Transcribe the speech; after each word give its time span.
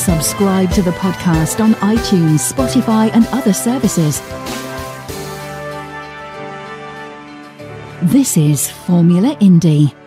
Subscribe 0.00 0.70
to 0.72 0.80
the 0.80 0.92
podcast 0.92 1.62
on 1.62 1.74
iTunes, 1.74 2.50
Spotify, 2.50 3.10
and 3.12 3.26
other 3.32 3.52
services. 3.52 4.22
This 8.10 8.38
is 8.38 8.70
Formula 8.70 9.36
Indie. 9.42 9.99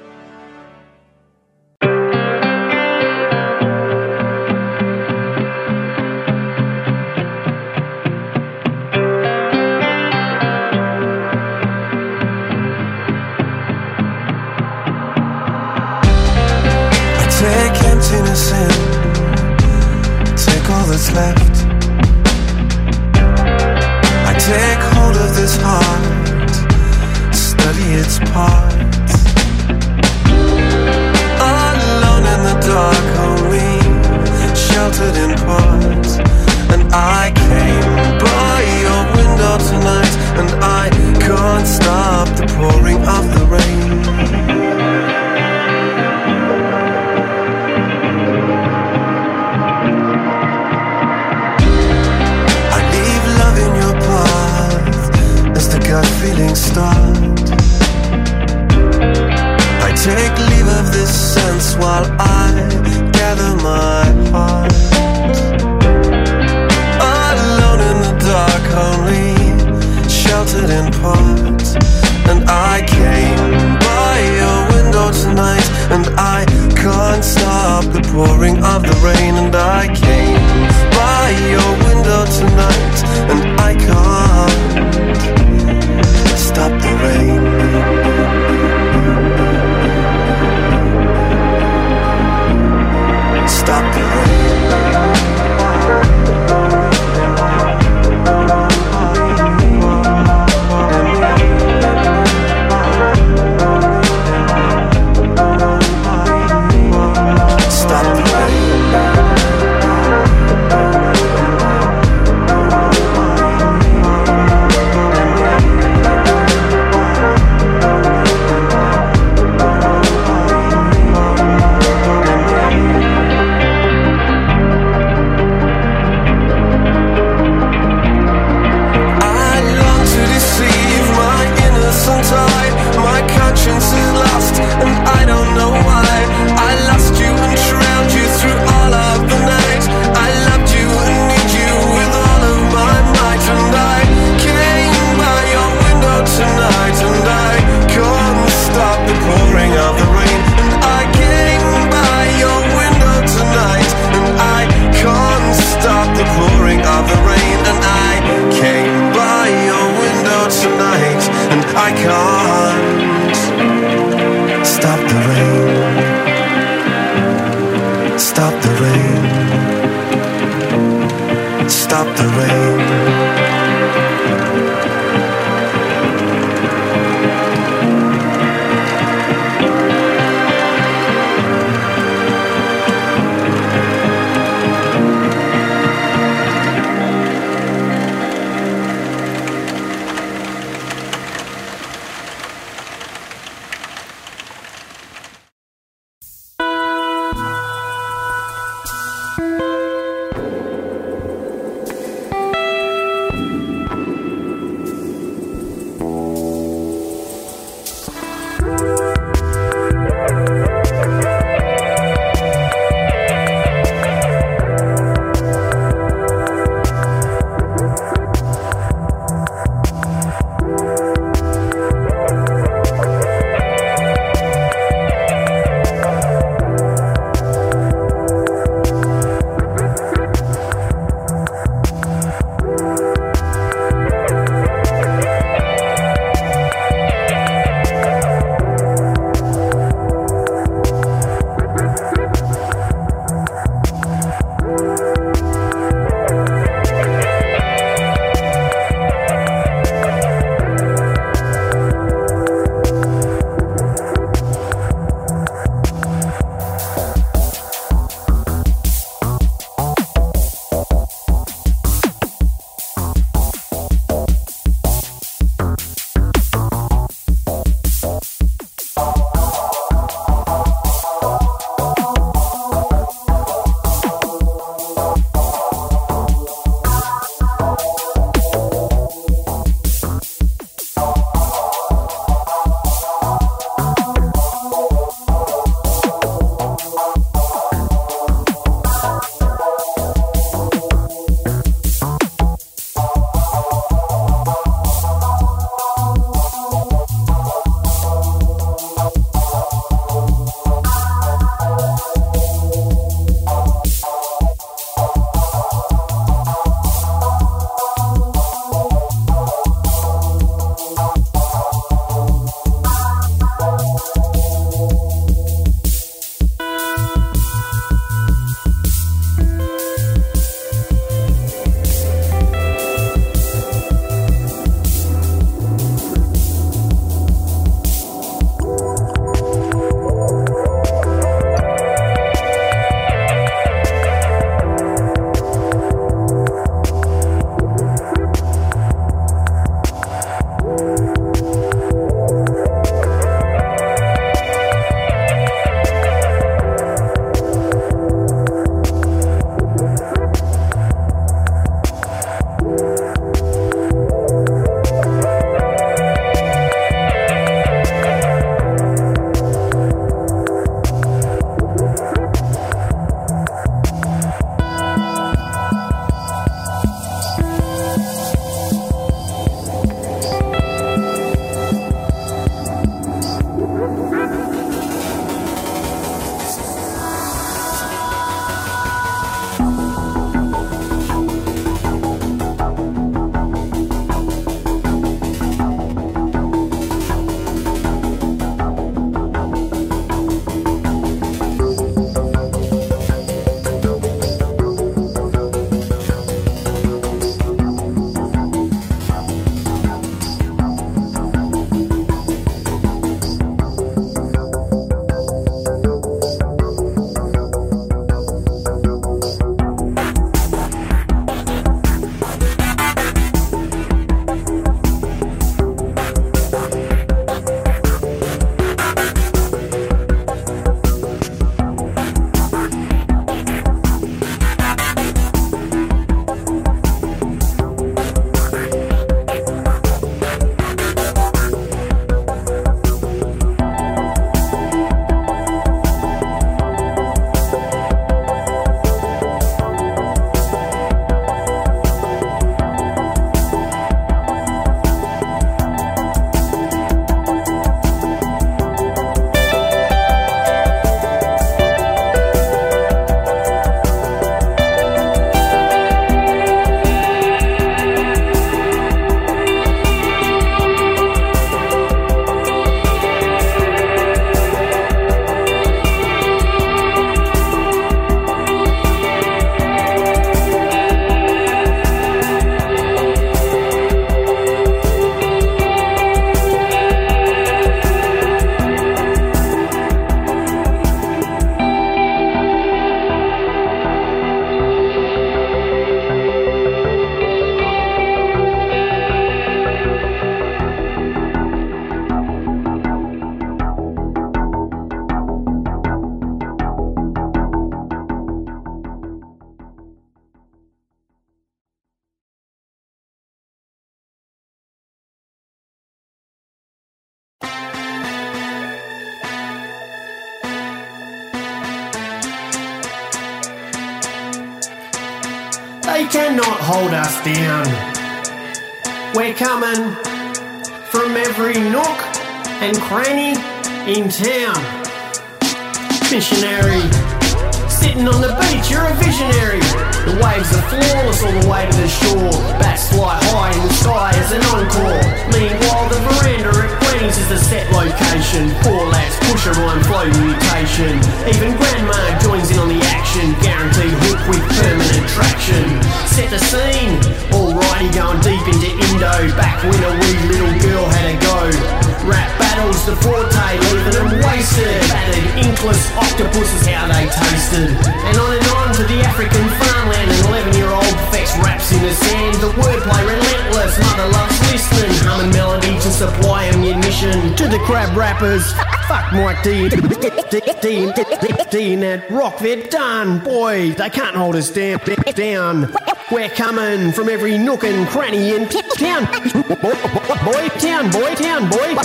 Ned 571.94 572.10
Rock, 572.12 572.40
they're 572.40 572.68
done. 572.70 573.20
Boy, 573.20 573.72
they 573.74 573.90
can't 573.92 574.16
hold 574.16 574.36
us 574.36 574.50
down. 574.50 574.80
down. 575.14 575.76
We're 576.12 576.30
coming 576.30 576.92
from 576.92 577.08
every 577.08 577.38
nook 577.38 577.64
and 577.64 577.88
cranny 577.88 578.34
in 578.36 578.50
town. 578.50 579.06
Boy, 579.06 580.50
town, 580.58 580.90
boy, 580.90 581.14
town, 581.14 581.50
boy. 581.52 581.76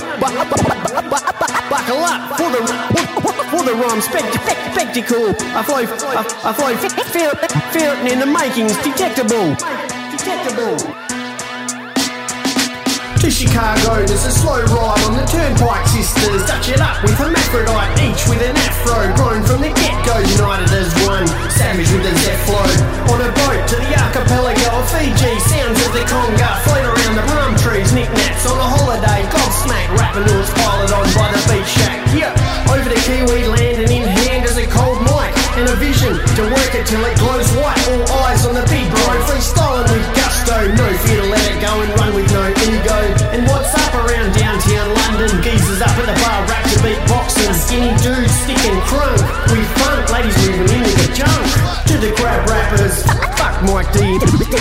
Buckle 1.69 2.05
up 2.09 2.39
for 2.39 2.49
the 2.49 3.09
for 3.51 3.63
the 3.65 3.75
rhyme 3.75 4.01
spectacle. 4.01 5.35
I 5.55 5.63
flow, 5.63 5.85
I, 5.85 6.25
I 6.45 6.53
flow, 6.55 6.75
feel, 7.13 7.35
feel 7.73 7.93
in 8.11 8.19
the 8.21 8.27
makings. 8.27 8.77
Detectable. 8.83 9.57
Chicago, 13.59 14.07
there's 14.07 14.23
a 14.23 14.31
slow 14.31 14.63
ride 14.71 15.03
on 15.11 15.19
the 15.19 15.27
Turnpike 15.27 15.83
Sisters. 15.91 16.47
Dutch 16.47 16.71
it 16.71 16.79
up 16.79 17.03
with 17.03 17.19
hermaphrodite, 17.19 17.91
each 18.07 18.23
with 18.31 18.39
an 18.39 18.55
afro. 18.55 19.11
Grown 19.19 19.43
from 19.43 19.67
the 19.67 19.75
get 19.75 19.99
go, 20.07 20.15
united 20.15 20.71
as 20.71 20.95
one. 21.03 21.27
Savage 21.51 21.91
with 21.91 22.07
a 22.07 22.15
Zeph 22.23 22.39
flow. 22.47 22.71
On 23.11 23.19
a 23.19 23.27
boat 23.27 23.59
to 23.67 23.77
the 23.83 23.91
archipelago 23.99 24.63
of 24.79 24.87
Fiji. 24.95 25.43
Sounds 25.51 25.75
of 25.75 25.91
the 25.91 26.07
conga 26.07 26.51
float 26.63 26.87
around 26.87 27.19
the 27.19 27.27
palm 27.35 27.59
trees. 27.59 27.91
Knickknacks 27.91 28.47
on 28.47 28.63
a 28.63 28.69
holiday. 28.79 29.27
Gobsmack, 29.27 29.91
rapping 29.99 30.31
noise 30.31 30.55
piled 30.55 30.95
on 30.95 31.11
by 31.19 31.27
the 31.35 31.43
beach 31.51 31.67
shack. 31.83 31.99
Yeah, 32.15 32.31
over 32.71 32.87
the 32.87 33.01
Kiwi 33.11 33.43
land 33.59 33.83
and 33.83 33.91
in 33.91 34.07
hand 34.07 34.47
is 34.47 34.55
a 34.55 34.71
cold 34.71 35.03
mic. 35.03 35.35
And 35.59 35.67
a 35.67 35.75
vision 35.83 36.15
to 36.15 36.43
work 36.47 36.73
it 36.79 36.87
till 36.87 37.03
it 37.03 37.19
glows 37.19 37.51
white. 37.59 37.83
All 37.91 38.23
eyes 38.23 38.47
on 38.47 38.55
the 38.55 38.63
big 38.71 38.87
bro, 38.87 39.19
freestyling 39.27 39.91
with 39.91 40.18
gusto. 40.49 40.73
No 40.75 40.89
fear 41.05 41.21
to 41.21 41.29
let 41.29 41.45
it 41.53 41.61
go 41.61 41.81
and 41.81 41.91
run 42.01 42.15
with 42.15 42.33
no 42.33 42.49
ego. 42.49 42.99
And 43.33 43.47
what's 43.49 43.75
up 43.75 43.95
around 43.95 44.33
downtown 44.35 44.89
London? 44.95 45.43
Geezers 45.43 45.83
up 45.83 45.93
at 45.93 46.07
the 46.09 46.17
bar, 46.25 46.47
rap 46.49 46.65
to 46.73 46.83
beat 46.83 47.01
boxing. 47.09 47.53
Skinny 47.53 47.93
dudes 48.01 48.33
sticking 48.33 48.81
crunk. 48.89 49.21
We 49.53 49.61
funk, 49.77 50.11
ladies 50.11 50.37
moving 50.49 50.69
in 50.73 50.83
with 50.83 50.97
the 50.97 51.13
junk. 51.15 51.45
To 51.89 51.97
the 51.99 52.13
crab 52.17 52.49
rappers, 52.49 53.05
fuck 53.37 53.63
Mike 53.65 53.93
D. 53.93 54.19
D, 54.19 54.57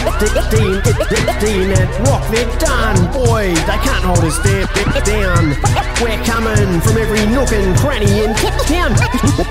D, 0.52 1.16
D, 1.40 1.68
Ned 1.68 1.90
Rock, 2.08 2.24
they're 2.32 2.48
done. 2.60 3.12
Boy, 3.12 3.54
they 3.56 3.80
can't 3.84 4.04
hold 4.04 4.24
us 4.24 4.40
down. 4.44 4.68
down. 5.04 5.56
We're 6.02 6.22
coming 6.24 6.82
from 6.82 6.98
every 6.98 7.26
nook 7.28 7.52
and 7.52 7.76
cranny 7.78 8.24
in 8.24 8.34
town. 8.68 8.94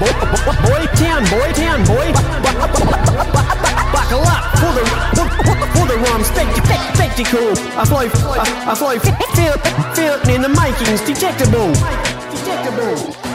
Boy, 0.00 0.84
town, 0.96 1.24
boy, 1.30 1.52
town, 1.52 1.84
boy. 1.86 3.75
Buckle 4.08 4.22
up 4.28 4.56
for 4.58 4.72
the 4.72 4.84
for 5.74 5.86
the 5.88 5.96
rhyme 5.96 6.22
spectacle. 6.22 7.50
I 7.76 7.84
flow, 7.84 8.06
I, 8.38 8.70
I 8.70 8.74
flow, 8.76 8.96
feel, 9.00 9.58
feel 9.96 10.32
in 10.32 10.42
the 10.42 10.48
makings 10.48 11.00
detectable. 11.00 11.72
Detectable. 12.30 13.25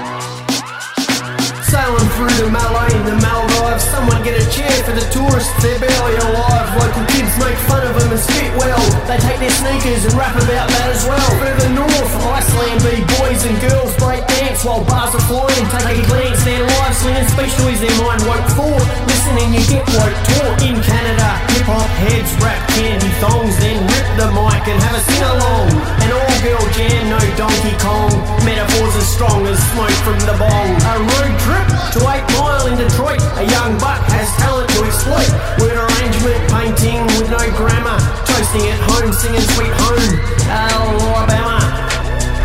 Sailing 1.72 2.12
through 2.20 2.36
the 2.36 2.52
Malay 2.52 2.92
the 3.08 3.16
Maldives. 3.24 3.88
Someone 3.88 4.20
get 4.28 4.36
a 4.36 4.44
chair 4.52 4.76
for 4.84 4.92
the 4.92 5.08
tourists, 5.08 5.56
they're 5.64 5.80
barely 5.80 6.20
alive. 6.20 6.68
Local 6.76 7.06
kids 7.08 7.32
make 7.40 7.56
fun 7.64 7.88
of 7.88 7.96
them 7.96 8.12
and 8.12 8.20
spit 8.20 8.52
well. 8.60 8.84
They 9.08 9.16
take 9.24 9.40
their 9.40 9.56
sneakers 9.56 10.04
and 10.04 10.14
rap 10.20 10.36
about 10.36 10.68
that 10.68 10.88
as 10.92 11.08
well. 11.08 11.32
Further 11.40 11.72
north, 11.72 12.12
Iceland 12.28 12.84
be 12.84 13.00
boys 13.16 13.48
and 13.48 13.56
girls 13.64 13.96
break 13.96 14.20
dance 14.28 14.68
While 14.68 14.84
bars 14.84 15.16
are 15.16 15.26
flying, 15.32 15.66
take 15.72 15.96
a 15.96 16.06
glance 16.12 16.44
Their 16.44 16.60
lives 16.60 16.98
slinging 17.00 17.30
speech 17.32 17.56
noise, 17.64 17.80
their 17.80 17.96
mind 18.04 18.20
woke 18.28 18.50
for 18.52 18.76
Listen 19.08 19.36
and 19.40 19.56
you 19.56 19.64
get 19.72 19.88
woke 19.96 20.20
taught 20.28 20.60
In 20.68 20.76
Canada, 20.76 21.30
hip-hop 21.56 21.88
heads 22.04 22.32
rap 22.44 22.62
candy 22.76 23.12
thongs 23.24 23.56
Then 23.64 23.80
rip 23.80 24.08
the 24.20 24.28
mic 24.36 24.64
and 24.68 24.80
have 24.82 24.96
a 24.98 25.04
sing-along. 25.08 25.68
An 26.04 26.10
all-girl 26.14 26.66
jam, 26.76 27.10
no 27.10 27.20
Donkey 27.38 27.76
Kong. 27.80 28.12
Metaphors 28.46 28.96
as 29.02 29.08
strong 29.08 29.46
as 29.48 29.58
smoke 29.72 29.98
from 30.06 30.20
the 30.30 30.36
bong. 30.38 30.70
A 30.78 30.96
road 31.00 31.34
trip 31.42 31.61
to 31.94 32.00
8 32.00 32.24
Mile 32.40 32.68
in 32.68 32.78
Detroit. 32.78 33.22
A 33.38 33.46
young 33.46 33.78
buck 33.78 34.02
has 34.14 34.28
talent 34.40 34.70
to 34.72 34.80
exploit. 34.86 35.30
Word 35.60 35.78
arrangement, 35.78 36.40
painting 36.52 37.04
with 37.20 37.30
no 37.30 37.44
grammar. 37.58 38.00
Toasting 38.26 38.66
at 38.72 38.80
home, 38.88 39.12
singing 39.12 39.46
Sweet 39.56 39.74
Home, 39.74 40.12
Alabama. 40.48 41.60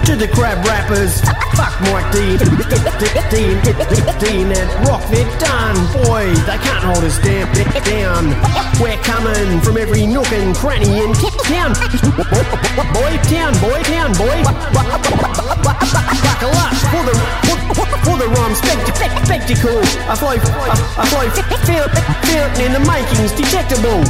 To 0.07 0.15
the 0.15 0.29
crab 0.29 0.65
rappers, 0.65 1.19
fuck 1.59 1.75
Mike 1.91 2.07
D. 2.15 2.39
D, 3.27 3.59
D, 4.23 4.45
Ned 4.45 4.69
Rock, 4.87 5.03
they're 5.11 5.27
done. 5.39 5.75
Boy, 6.07 6.31
they 6.47 6.59
can't 6.63 6.85
hold 6.85 7.03
us 7.03 7.19
down. 7.19 7.51
down. 7.83 8.25
We're 8.79 8.97
coming 9.03 9.61
from 9.63 9.77
every 9.77 10.07
nook 10.07 10.31
and 10.31 10.55
cranny 10.55 11.03
in 11.03 11.13
town. 11.43 11.75
Boy, 12.95 13.13
town, 13.27 13.53
boy, 13.59 13.83
town, 13.83 14.15
boy. 14.15 14.39
Buckle 16.23 16.55
up 16.55 16.75
for 16.93 17.03
the 17.03 17.56
for 17.77 18.17
the 18.17 18.29
rhyme 18.29 18.55
spectacle. 18.55 18.97
I 20.09 20.17
flow, 20.17 20.29
I, 20.31 20.77
I 20.97 21.05
flow, 21.13 21.29
feel, 21.69 21.87
feel 22.25 22.47
in 22.65 22.73
the 22.73 22.81
makings 22.81 23.33
detectable. 23.33 24.01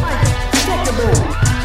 Detectable. 0.53 1.56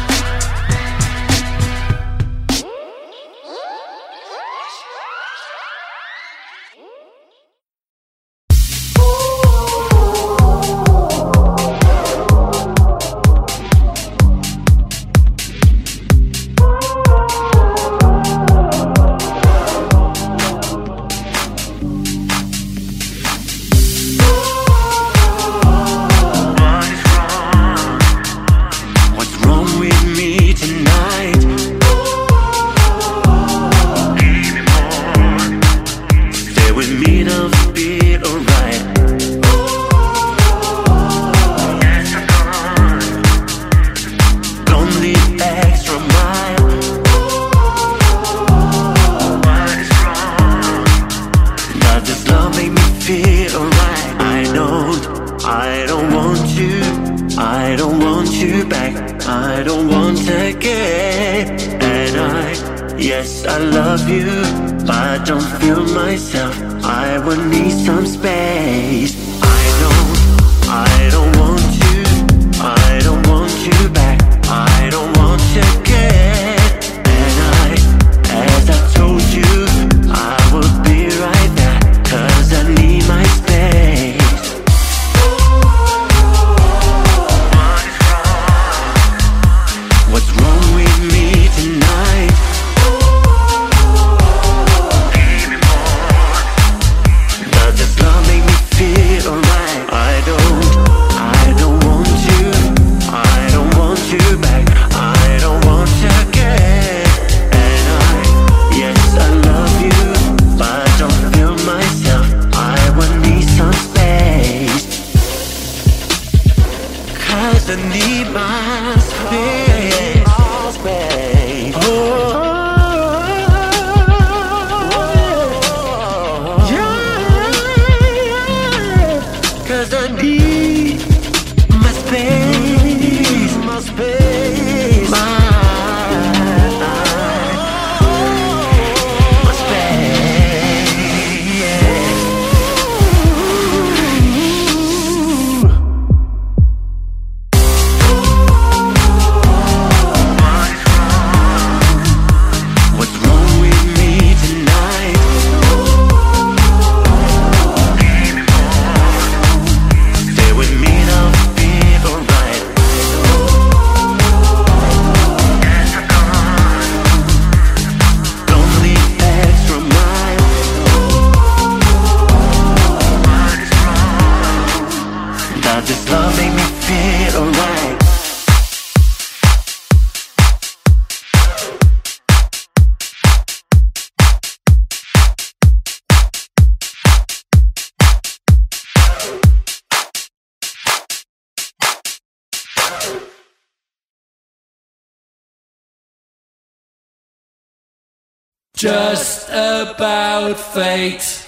Just 198.82 199.48
about 199.48 200.58
fate. 200.58 201.46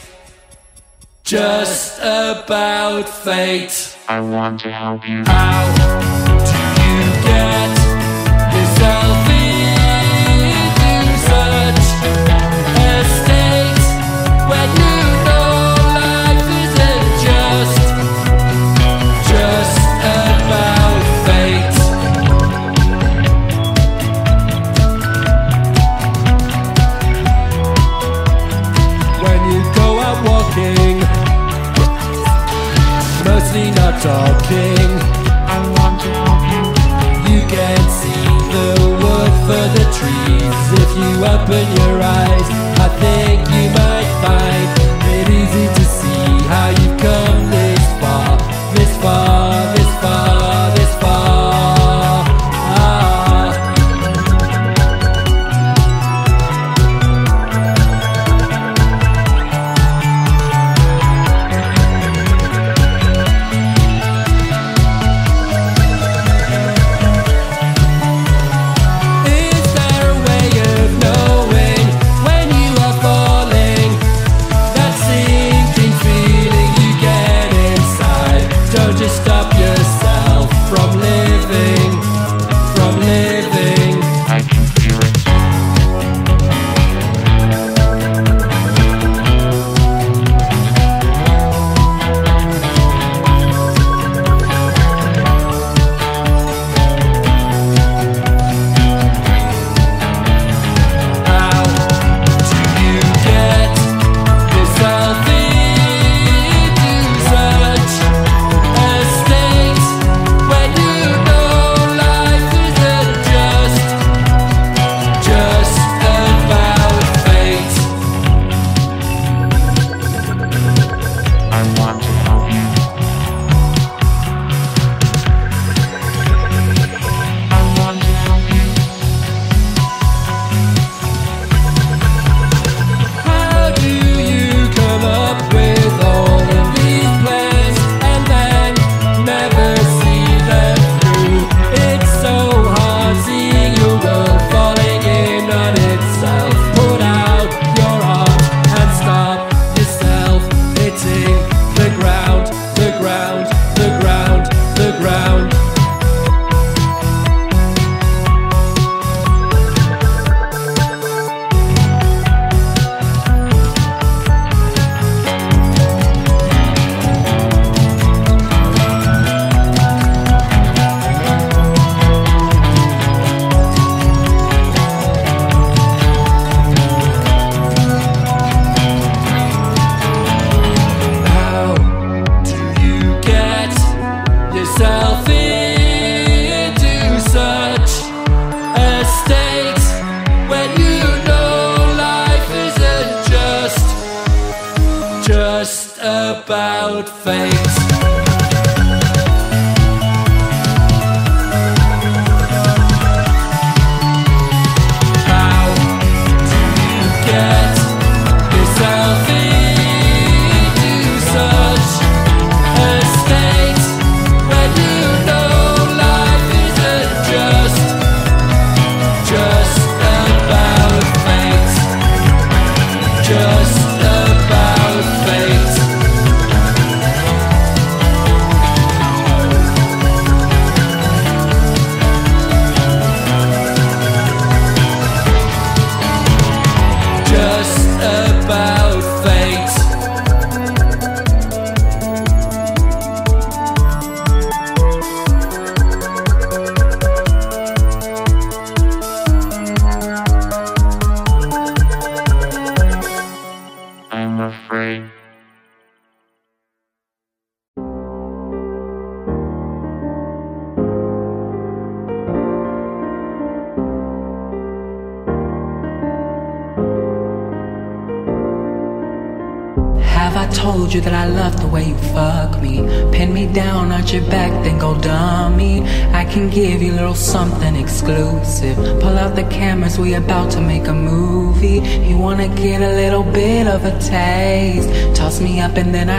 Just 1.24 1.98
about 1.98 3.08
fate. 3.08 3.96
I 4.06 4.20
want 4.20 4.60
to 4.60 4.70
help 4.70 5.04
you. 5.08 5.24
How 5.26 5.74
do 6.44 6.84
you 6.84 7.22
get? 7.24 7.83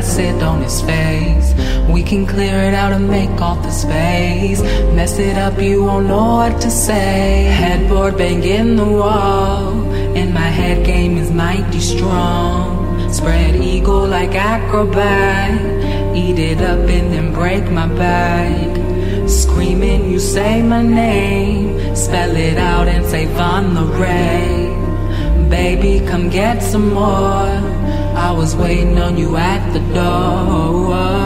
acid 0.05 0.43
on 0.43 0.61
his 0.61 0.81
face. 0.81 1.47
We 1.89 2.03
can 2.03 2.25
clear 2.27 2.57
it 2.67 2.73
out 2.73 2.93
and 2.93 3.09
make 3.09 3.41
all 3.41 3.55
the 3.55 3.71
space. 3.71 4.61
Mess 4.97 5.17
it 5.17 5.37
up, 5.37 5.59
you 5.59 5.83
won't 5.83 6.07
know 6.07 6.27
what 6.41 6.61
to 6.61 6.69
say. 6.69 7.45
Headboard 7.61 8.17
banging 8.17 8.75
the 8.75 8.85
wall. 8.85 9.73
and 10.19 10.33
my 10.33 10.49
head 10.59 10.85
game 10.85 11.17
is 11.17 11.29
mighty 11.31 11.79
strong. 11.79 13.11
Spread 13.11 13.55
eagle 13.55 14.07
like 14.07 14.35
acrobat. 14.35 15.55
Eat 16.15 16.39
it 16.51 16.61
up 16.61 16.87
and 16.97 17.07
then 17.13 17.33
break 17.33 17.65
my 17.71 17.87
back. 17.87 18.71
Screaming, 19.27 20.11
you 20.11 20.19
say 20.19 20.61
my 20.61 20.83
name. 20.83 21.95
Spell 21.95 22.35
it 22.35 22.57
out 22.57 22.87
and 22.87 23.03
say 23.05 23.25
Von 23.37 23.73
Lorraine. 23.75 25.49
Baby, 25.49 26.05
come 26.09 26.29
get 26.29 26.61
some 26.61 26.93
more. 26.93 27.54
I 28.25 28.31
was 28.31 28.55
waiting 28.55 28.97
on 28.97 29.17
you 29.17 29.37
at 29.37 29.71
the 29.71 29.79
door. 29.93 31.24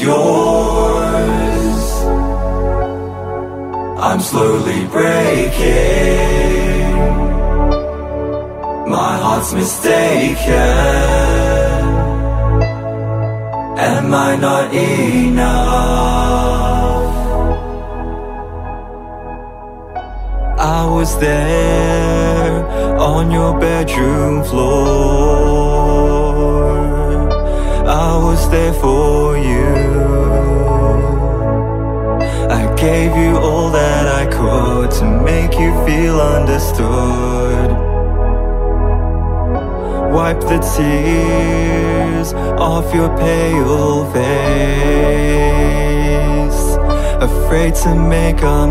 yours. 0.00 1.84
I'm 4.00 4.20
slowly 4.20 4.87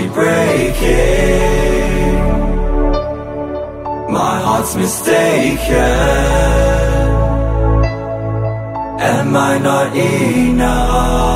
breaking. 0.09 1.65
My 4.13 4.41
heart's 4.47 4.75
mistaken. 4.77 5.75
Am 9.01 9.37
I 9.37 9.59
not 9.59 9.97
enough? 9.97 11.35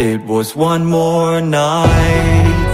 It 0.00 0.24
was 0.24 0.56
one 0.56 0.84
more 0.86 1.40
night. 1.40 2.70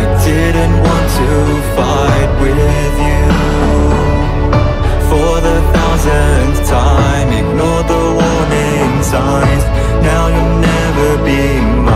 I 0.00 0.02
didn't 0.24 0.76
want 0.86 1.06
to 1.20 1.30
fight 1.76 2.30
with 2.44 2.94
you. 3.08 3.24
For 5.10 5.32
the 5.46 5.58
thousandth 5.74 6.60
time 6.68 7.28
Ignore 7.40 7.82
the 7.92 8.02
warning 8.20 9.02
signs. 9.02 9.64
Now 10.08 10.24
you'll 10.34 10.60
never 10.60 11.08
be 11.24 11.42
mine. 11.84 11.93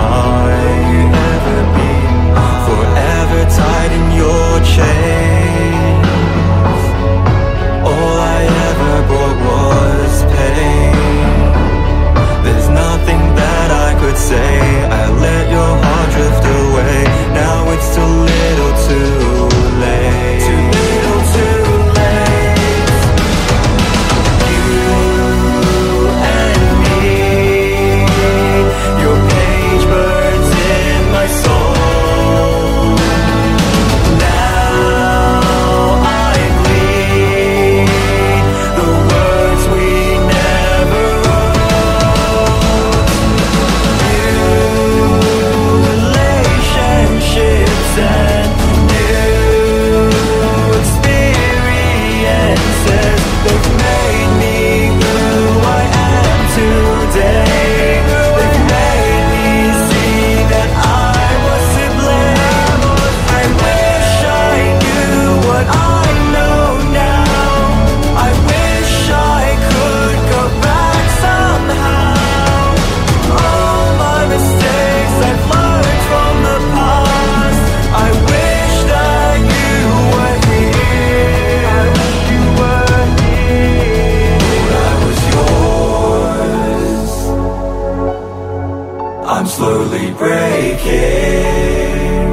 king. 90.89 92.29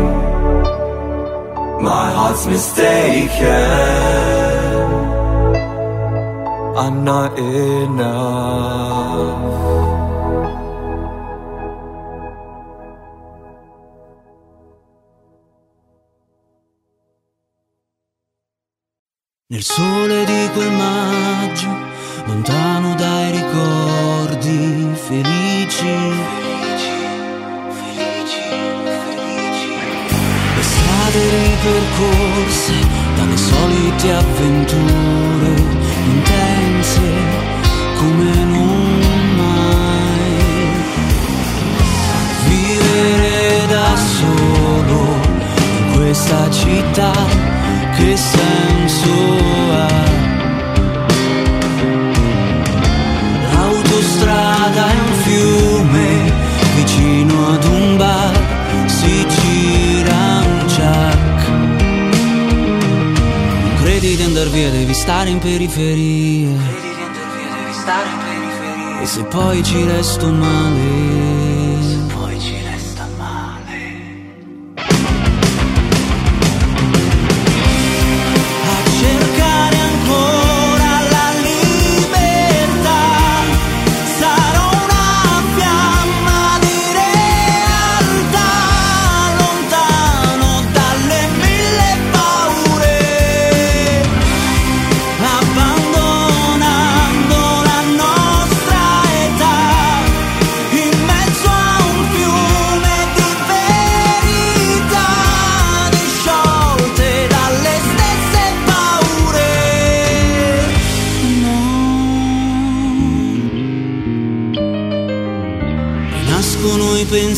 My 1.89 2.06
heart's 2.18 2.45
mistaken. 2.47 4.06
I'm 6.84 6.97
not 7.12 7.32
enough. 7.39 8.24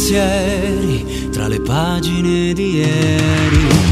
Pensieri 0.08 1.30
tra 1.32 1.50
le 1.50 1.60
pagine 1.60 2.54
di 2.54 2.76
ieri, 2.76 3.87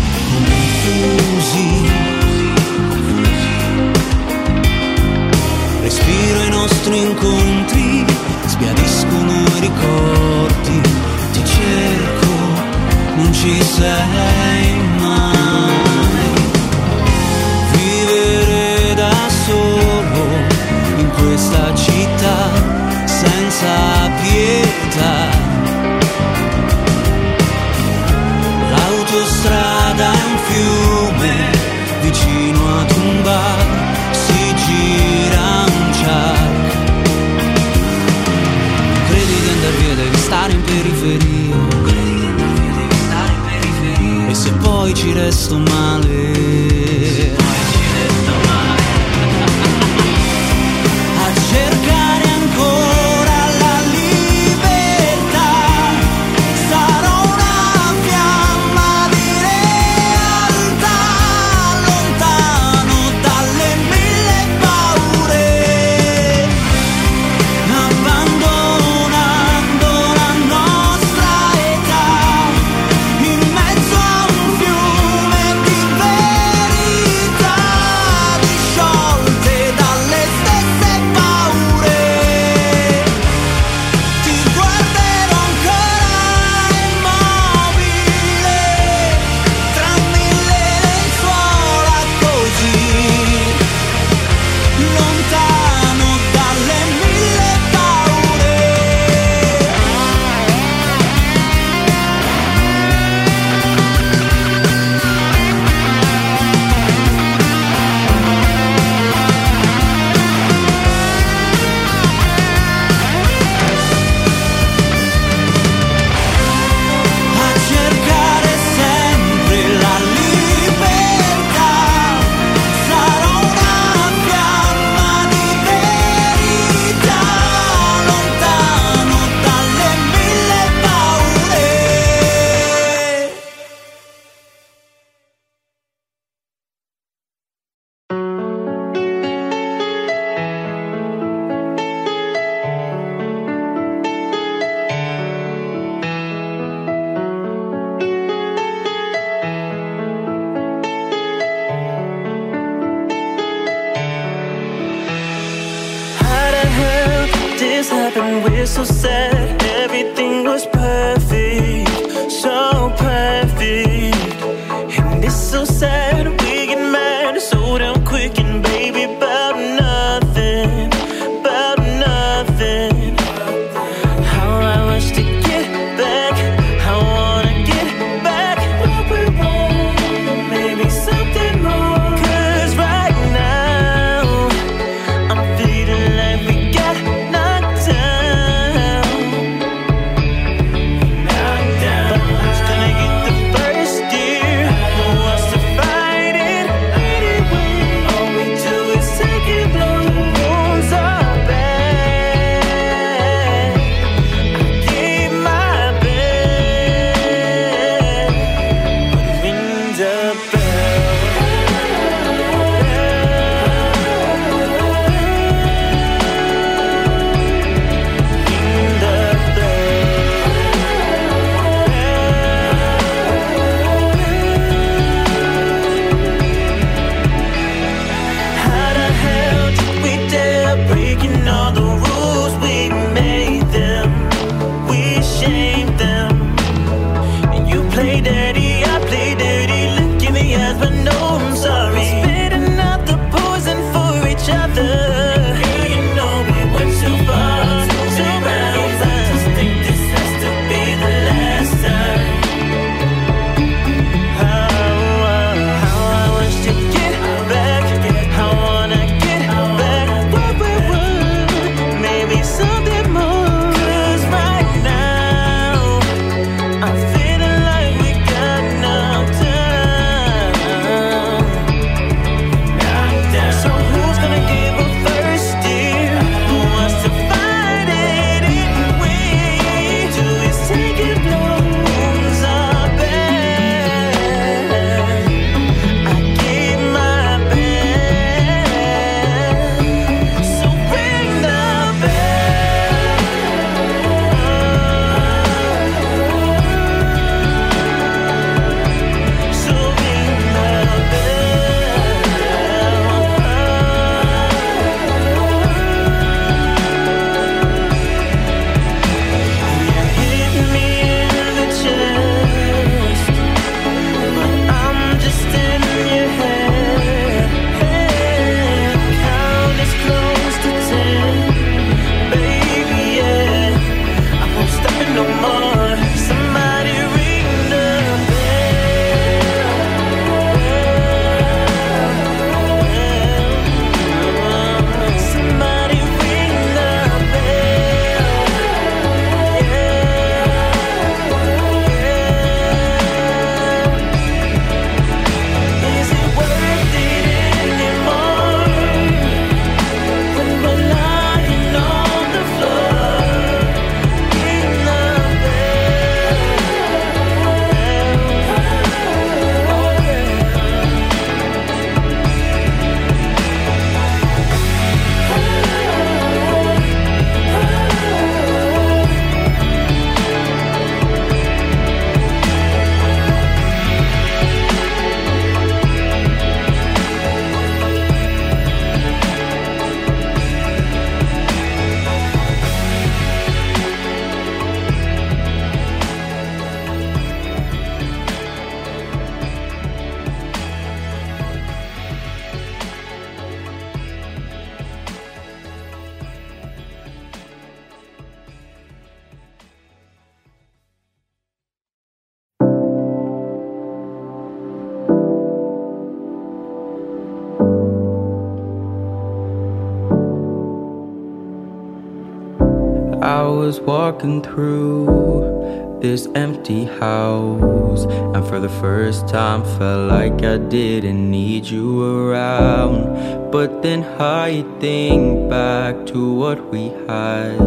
walking 414.26 414.42
through 414.42 416.00
this 416.02 416.28
empty 416.36 416.86
house, 416.86 418.06
and 418.06 418.46
for 418.48 418.60
the 418.60 418.70
first 418.82 419.28
time 419.28 419.64
felt 419.78 420.10
like 420.10 420.44
I 420.44 420.58
didn't 420.58 421.30
need 421.30 421.66
you 421.66 422.04
around. 422.04 423.52
But 423.52 423.84
then 423.84 424.04
I 424.20 424.64
think 424.80 425.50
back 425.50 426.06
to 426.08 426.34
what 426.34 426.72
we 426.72 426.90
had, 427.08 427.60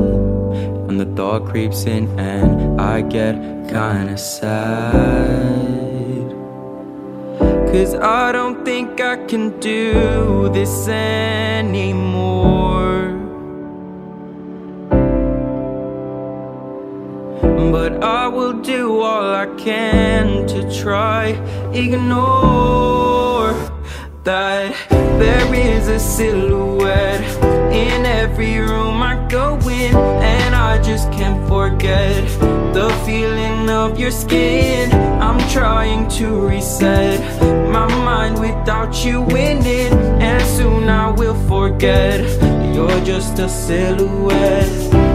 and 0.88 1.00
the 1.00 1.06
thought 1.16 1.46
creeps 1.46 1.84
in, 1.86 2.08
and 2.18 2.80
I 2.80 3.02
get 3.02 3.34
kinda 3.68 4.18
sad. 4.18 5.28
Cause 7.70 7.94
I 7.94 8.32
don't 8.32 8.64
think 8.64 9.00
I 9.00 9.16
can 9.26 9.60
do 9.60 10.48
this 10.52 10.88
anymore. 10.88 12.08
But 17.80 18.02
I 18.02 18.26
will 18.26 18.54
do 18.54 19.02
all 19.02 19.32
I 19.36 19.46
can 19.56 20.48
to 20.48 20.60
try 20.82 21.26
ignore 21.72 23.52
that 24.24 24.74
there 24.90 25.54
is 25.54 25.86
a 25.86 26.00
silhouette 26.00 27.22
in 27.72 28.04
every 28.04 28.58
room 28.58 29.00
I 29.00 29.14
go 29.28 29.56
in 29.68 29.94
and 29.94 30.56
I 30.56 30.82
just 30.82 31.12
can't 31.12 31.40
forget 31.48 32.26
the 32.74 32.90
feeling 33.06 33.70
of 33.70 33.96
your 33.96 34.10
skin. 34.10 34.90
I'm 35.22 35.38
trying 35.48 36.08
to 36.18 36.26
reset 36.48 37.20
my 37.70 37.86
mind 37.86 38.40
without 38.40 39.04
you 39.04 39.22
in 39.46 39.64
it 39.64 39.92
and 40.20 40.42
soon 40.44 40.88
I 40.88 41.12
will 41.12 41.38
forget. 41.46 42.18
You're 42.74 43.04
just 43.04 43.38
a 43.38 43.48
silhouette 43.48 45.07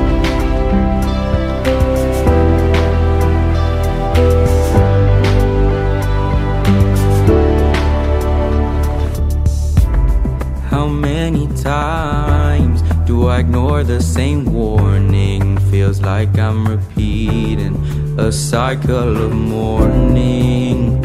many 11.34 11.48
times 11.62 12.82
do 13.06 13.28
I 13.28 13.40
ignore 13.40 13.84
the 13.84 14.02
same 14.02 14.46
warning? 14.46 15.58
Feels 15.72 16.02
like 16.02 16.38
I'm 16.38 16.68
repeating 16.68 17.76
a 18.20 18.32
cycle 18.32 19.18
of 19.26 19.32
mourning. 19.34 21.02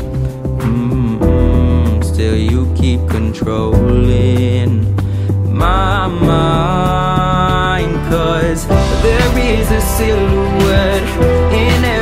Mm-mm, 0.58 2.04
Still, 2.04 2.36
you 2.36 2.72
keep 2.76 3.00
controlling 3.08 4.72
my 5.52 6.06
mind. 6.08 7.94
Cause 8.10 8.66
there 9.02 9.38
is 9.38 9.70
a 9.70 9.80
silhouette 9.80 11.08
in 11.52 11.84
every 11.84 11.97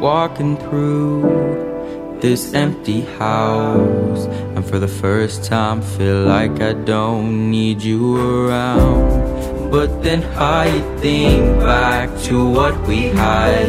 walking 0.00 0.56
through 0.56 2.18
this 2.20 2.54
empty 2.54 3.02
house, 3.18 4.26
and 4.54 4.64
for 4.64 4.78
the 4.78 4.88
first 4.88 5.44
time, 5.44 5.82
feel 5.82 6.22
like 6.24 6.60
I 6.60 6.72
don't 6.72 7.50
need 7.50 7.82
you 7.82 8.16
around. 8.16 9.70
But 9.70 10.02
then 10.02 10.22
I 10.36 10.70
think 10.98 11.60
back 11.60 12.08
to 12.24 12.48
what 12.48 12.74
we 12.86 13.08
had, 13.08 13.68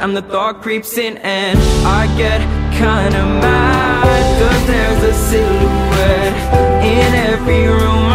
and 0.00 0.16
the 0.16 0.22
thought 0.22 0.62
creeps 0.62 0.96
in, 0.98 1.16
and 1.18 1.58
I 1.86 2.06
get 2.16 2.40
kinda 2.78 3.24
mad. 3.40 4.20
Cause 4.40 4.66
there's 4.66 5.02
a 5.04 5.14
silhouette 5.28 6.36
in 6.84 7.14
every 7.32 7.66
room 7.66 8.09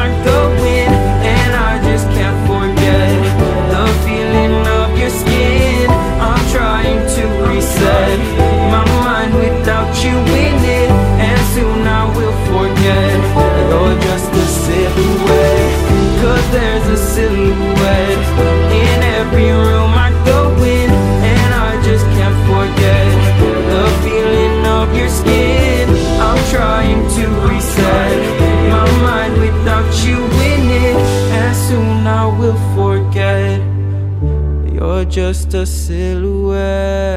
just 35.16 35.53
a 35.53 35.66
silhouette. 35.66 37.16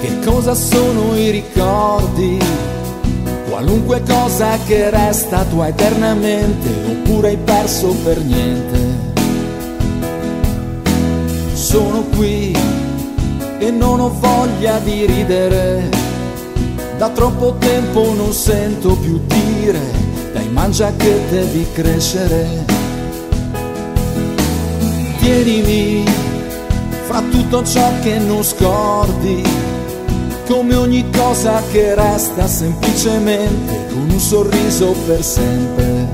Che 0.00 0.18
cosa 0.24 0.54
sono 0.54 1.16
i 1.16 1.30
ricordi? 1.30 2.31
Qualunque 3.62 4.02
cosa 4.02 4.58
che 4.66 4.90
resta 4.90 5.44
tua 5.44 5.68
eternamente, 5.68 6.68
oppure 6.84 7.28
hai 7.28 7.36
perso 7.36 7.94
per 8.02 8.18
niente. 8.18 8.76
Sono 11.52 12.02
qui 12.16 12.52
e 13.58 13.70
non 13.70 14.00
ho 14.00 14.08
voglia 14.18 14.80
di 14.80 15.06
ridere. 15.06 15.88
Da 16.98 17.10
troppo 17.10 17.54
tempo 17.60 18.12
non 18.14 18.32
sento 18.32 18.96
più 18.96 19.20
dire, 19.26 19.80
dai 20.32 20.48
mangia 20.48 20.92
che 20.96 21.20
devi 21.30 21.64
crescere. 21.72 22.64
Tienimi 25.20 26.04
fra 27.04 27.22
tutto 27.30 27.62
ciò 27.62 27.92
che 28.02 28.18
non 28.18 28.42
scordi, 28.42 29.40
come 30.46 30.74
ogni 30.74 31.08
cosa 31.10 31.62
che 31.70 31.94
resta 31.94 32.46
semplicemente 32.46 33.86
con 33.92 34.10
un 34.10 34.18
sorriso 34.18 34.94
per 35.06 35.22
sempre. 35.22 36.08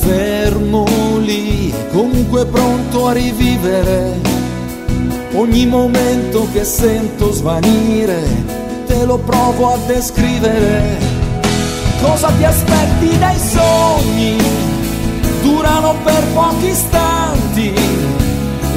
Fermo 0.00 0.86
lì, 1.18 1.72
comunque 1.92 2.46
pronto 2.46 3.06
a 3.06 3.12
rivivere 3.12 4.30
ogni 5.34 5.66
momento 5.66 6.48
che 6.52 6.64
sento 6.64 7.32
svanire, 7.32 8.22
te 8.86 9.04
lo 9.04 9.18
provo 9.18 9.72
a 9.72 9.78
descrivere. 9.86 10.98
Cosa 12.02 12.30
ti 12.36 12.44
aspetti 12.44 13.18
dai 13.18 13.38
sogni? 13.38 14.36
Durano 15.42 15.94
per 16.02 16.22
pochi 16.34 16.68
istanti 16.68 17.09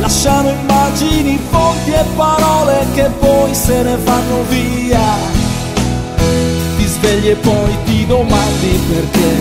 lasciano 0.04 0.49
immagini, 0.49 1.39
fonti 1.49 1.91
e 1.91 2.04
parole 2.18 2.86
che 2.93 3.10
poi 3.20 3.56
se 3.56 3.82
ne 3.84 3.95
vanno 4.04 4.43
via. 4.49 5.16
Ti 6.78 6.86
svegli 6.86 7.30
e 7.30 7.36
poi 7.36 7.78
ti 7.86 8.06
domandi 8.06 8.82
perché 8.89 9.32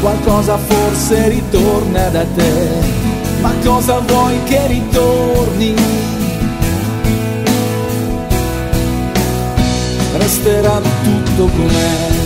qualcosa 0.00 0.56
forse 0.58 1.28
ritorna 1.28 2.08
da 2.08 2.24
te. 2.36 2.98
Ma 3.40 3.52
cosa 3.64 3.98
vuoi 3.98 4.40
che 4.44 4.66
ritorni? 4.68 5.74
Resterà 10.12 10.80
tutto 11.02 11.46
com'è. 11.46 12.19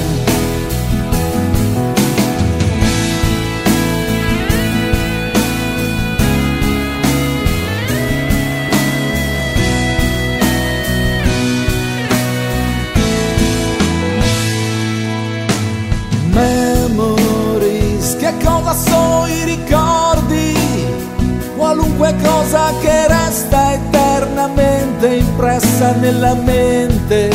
Qualunque 21.96 22.28
cosa 22.28 22.72
che 22.80 23.06
resta 23.06 23.74
eternamente 23.74 25.06
impressa 25.14 25.92
nella 25.92 26.34
mente. 26.34 27.30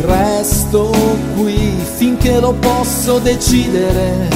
Resto 0.00 0.90
qui 1.36 1.76
finché 1.96 2.40
lo 2.40 2.52
posso 2.54 3.18
decidere 3.18 4.28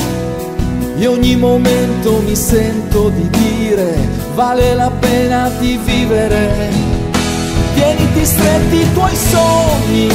e 0.97 1.07
ogni 1.07 1.37
momento 1.37 2.21
mi 2.25 2.37
sento 2.37 3.09
di 3.09 3.29
dire 3.31 3.97
vale 4.35 4.75
la 4.75 4.91
pena 4.91 5.51
di 5.59 5.79
vivere. 5.83 6.71
Tieniti 7.75 8.25
stretti 8.25 8.77
i 8.77 8.93
tuoi 8.93 9.17
sogni, 9.17 10.09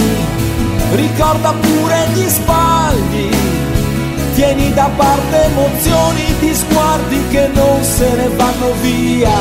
ricorda 0.93 1.53
pure 1.53 2.07
gli 2.13 2.27
sbagli, 2.27 3.29
tieni 4.37 4.71
da 4.71 4.87
parte 4.95 5.45
emozioni 5.45 6.23
di 6.39 6.53
sguardi 6.53 7.27
che 7.31 7.49
non 7.55 7.83
se 7.83 8.07
ne 8.15 8.27
vanno 8.35 8.71
via. 8.83 9.35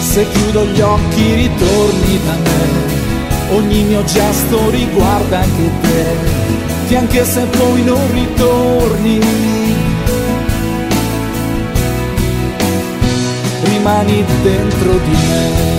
Se 0.00 0.26
chiudo 0.30 0.64
gli 0.64 0.80
occhi 0.80 1.34
ritorni 1.34 2.20
da 2.24 2.32
me, 2.32 3.56
ogni 3.56 3.82
mio 3.82 4.02
gesto 4.04 4.70
riguarda 4.70 5.40
anche 5.40 5.70
te, 5.82 6.04
che 6.88 6.96
anche 6.96 7.24
se 7.26 7.42
poi 7.42 7.84
non 7.84 8.10
ritorni, 8.10 9.20
rimani 13.64 14.24
dentro 14.42 14.92
di 14.92 15.16
me. 15.28 15.75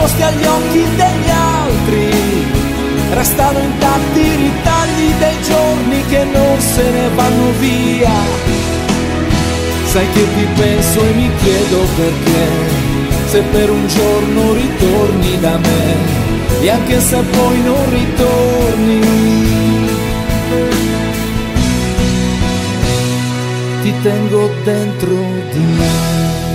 Nascosti 0.00 0.22
agli 0.22 0.44
occhi 0.44 0.84
degli 0.96 1.30
altri. 1.30 2.08
Restano 3.12 3.58
intatti 3.58 4.20
i 4.20 4.36
ritagli 4.36 5.12
dei 5.18 5.42
giorni 5.42 6.04
che 6.06 6.24
non 6.24 6.60
se 6.60 6.90
ne 6.90 7.08
vanno 7.14 7.50
via. 7.58 8.12
Sai 9.84 10.06
che 10.12 10.26
ti 10.34 10.46
penso 10.56 11.00
e 11.04 11.12
mi 11.14 11.30
chiedo 11.42 11.78
perché, 11.96 12.46
se 13.26 13.40
per 13.42 13.70
un 13.70 13.86
giorno 13.88 14.52
ritorni 14.52 15.40
da 15.40 15.58
me, 15.58 16.62
e 16.62 16.70
anche 16.70 17.00
se 17.00 17.16
poi 17.16 17.62
non 17.62 17.90
ritorni, 17.90 19.00
ti 23.82 23.94
tengo 24.02 24.50
dentro 24.62 25.16
di 25.52 25.58
me. 25.58 26.49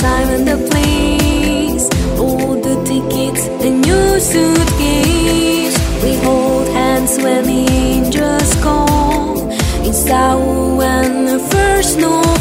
time 0.00 0.28
and 0.36 0.46
the 0.48 0.58
place. 0.70 1.84
All 2.18 2.54
the 2.68 2.76
tickets, 2.90 3.42
the 3.62 3.70
new 3.70 4.08
suitcase. 4.18 5.76
We 6.02 6.12
hold 6.24 6.68
hands 6.68 7.18
when 7.18 7.44
the 7.44 7.62
angels 7.70 8.54
call. 8.62 9.50
It's 9.88 10.08
our 10.10 10.76
when 10.76 11.26
the 11.26 11.38
first 11.52 11.98
note. 11.98 12.39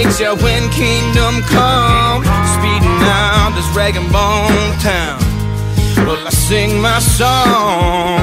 snakes, 0.00 0.20
yeah, 0.20 0.32
when 0.32 0.68
kingdom 0.70 1.42
come. 1.42 2.22
Speeding 2.56 3.00
out 3.02 3.52
this 3.54 3.68
rag 3.76 3.94
bone 4.12 4.72
town. 4.80 5.18
Well, 6.06 6.26
I 6.26 6.30
sing 6.30 6.80
my 6.80 6.98
song. 7.00 8.20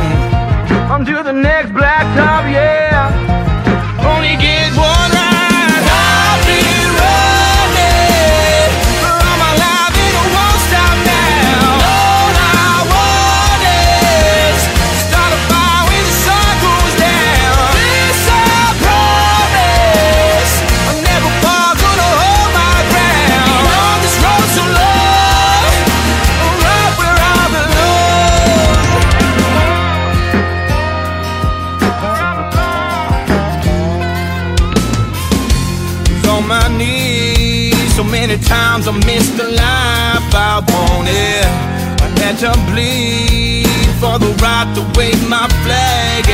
Onto 0.91 1.21
the 1.23 1.33
next 1.33 1.71
blacktop, 1.71 2.51
yeah. 2.51 3.16
not 44.57 44.73
the 44.73 44.81
way 44.97 45.11
my 45.29 45.47
flag 45.63 46.26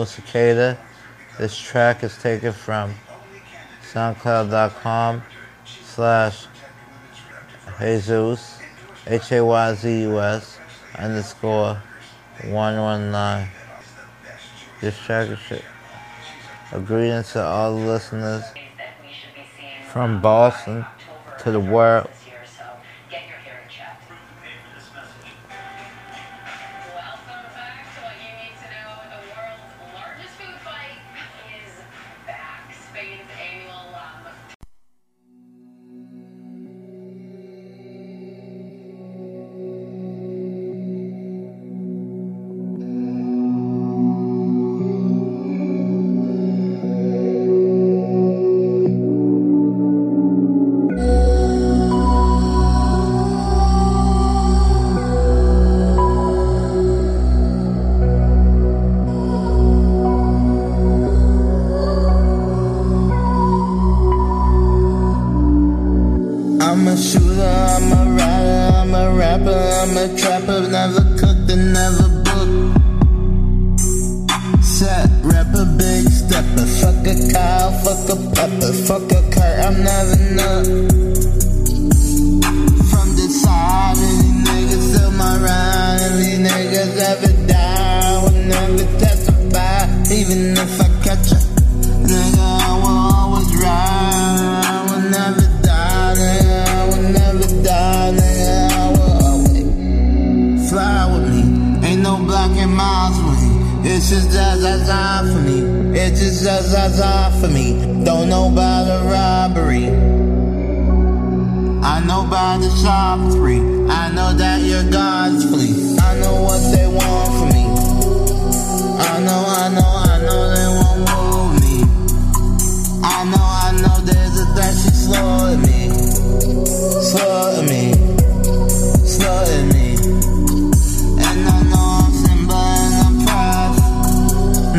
Jungle 0.00 0.06
Cicada. 0.06 0.78
This 1.38 1.58
track 1.58 2.02
is 2.02 2.16
taken 2.16 2.54
from 2.54 2.94
soundcloud.com 3.92 5.22
slash 5.66 6.46
Jesus, 7.78 8.58
H-A-Y-Z-U-S, 9.06 10.58
underscore 10.96 11.82
119. 12.44 13.48
This 14.80 14.96
track 15.00 15.28
is 15.28 15.60
a 16.72 16.80
greeting 16.80 17.22
to 17.22 17.44
all 17.44 17.74
listeners 17.74 18.44
from 19.92 20.22
Boston 20.22 20.86
to 21.40 21.50
the 21.50 21.60
world. 21.60 22.08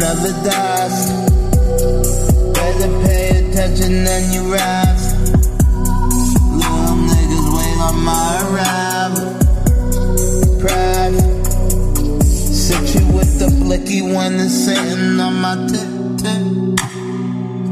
never 0.01 0.33
dies. 0.43 1.11
Better 2.55 2.91
pay 3.05 3.27
attention 3.39 4.03
than 4.03 4.33
you 4.33 4.51
rise. 4.51 5.05
Little 6.59 6.97
niggas 7.09 7.47
wait 7.55 7.77
on 7.87 7.97
my 8.09 8.25
arrival. 8.43 9.29
Pride. 10.61 11.17
Sit 12.63 12.95
you 12.95 13.05
with 13.13 13.31
the 13.37 13.49
flicky 13.61 14.01
one 14.01 14.37
that's 14.37 14.65
sitting 14.65 15.19
on 15.19 15.35
my 15.45 15.55
tip 15.69 15.91
tip. 16.21 16.45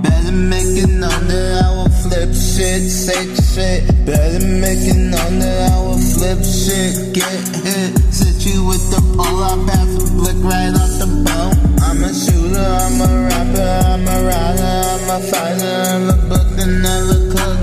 Better 0.03 0.31
make 0.31 0.73
it 0.84 0.91
known 1.01 1.27
that 1.30 1.64
I 1.65 1.69
will 1.77 1.93
flip 2.03 2.30
shit, 2.30 2.84
say 3.03 3.26
shit. 3.49 4.06
Better 4.06 4.45
make 4.45 4.85
it 4.93 5.01
known 5.11 5.39
that 5.39 5.72
I 5.72 5.81
will 5.81 6.03
flip 6.14 6.41
shit, 6.45 7.11
get 7.11 7.41
hit 7.65 8.28
you 8.49 8.63
with 8.65 8.89
the 8.89 9.01
all 9.19 9.43
up 9.43 9.67
pass, 9.67 9.91
look 10.13 10.39
right 10.43 10.73
off 10.73 10.93
the 10.99 11.07
bow. 11.26 11.51
I'm 11.85 12.03
a 12.03 12.11
shooter, 12.13 12.69
I'm 12.85 13.01
a 13.01 13.09
rapper, 13.30 13.69
I'm 13.85 14.07
a 14.07 14.17
rider, 14.30 14.76
I'm 14.93 15.09
a 15.09 15.19
fighter, 15.30 15.76
I'm 15.93 16.09
a 16.09 16.17
book 16.30 16.49
and 16.57 16.76
never 16.81 17.19
cook. 17.34 17.61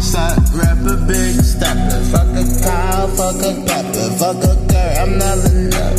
Stop 0.00 0.38
rapper, 0.54 0.96
big 1.06 1.34
stepper, 1.42 2.00
fuck 2.12 2.30
a 2.42 2.44
cow, 2.62 3.06
fuck 3.18 3.40
a 3.42 3.52
pepper, 3.66 4.08
fuck 4.20 4.42
a 4.44 4.54
girl, 4.70 4.94
I'm 5.02 5.18
not 5.18 5.38
enough. 5.50 5.89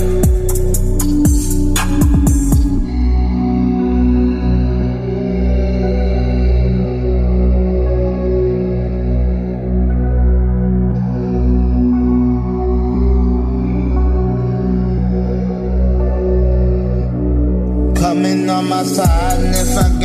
and 19.01 19.55
if 19.55 19.77
I 19.77 20.00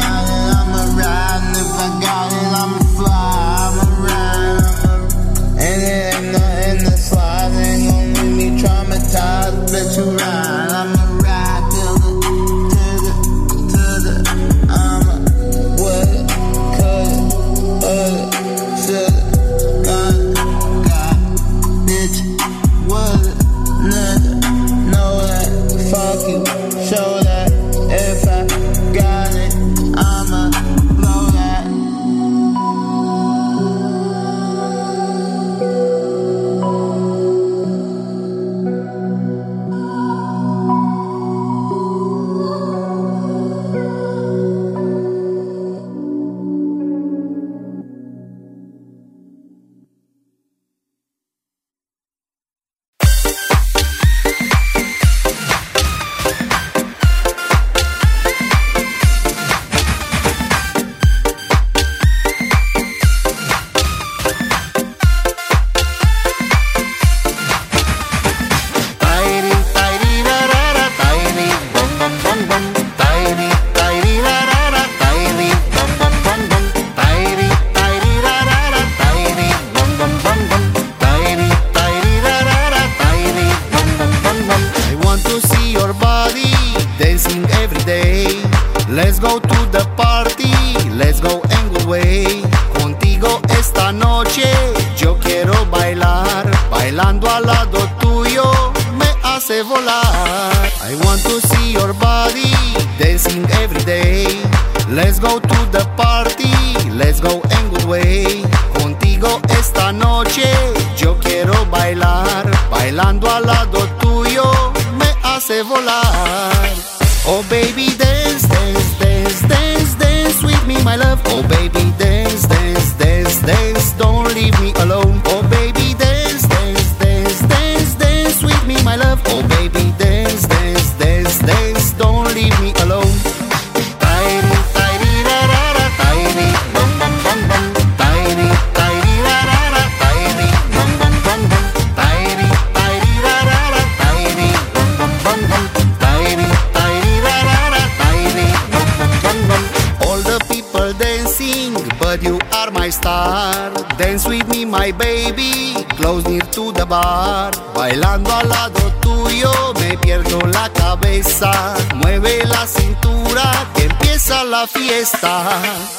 la 164.61 164.67
fiesta. 164.67 165.33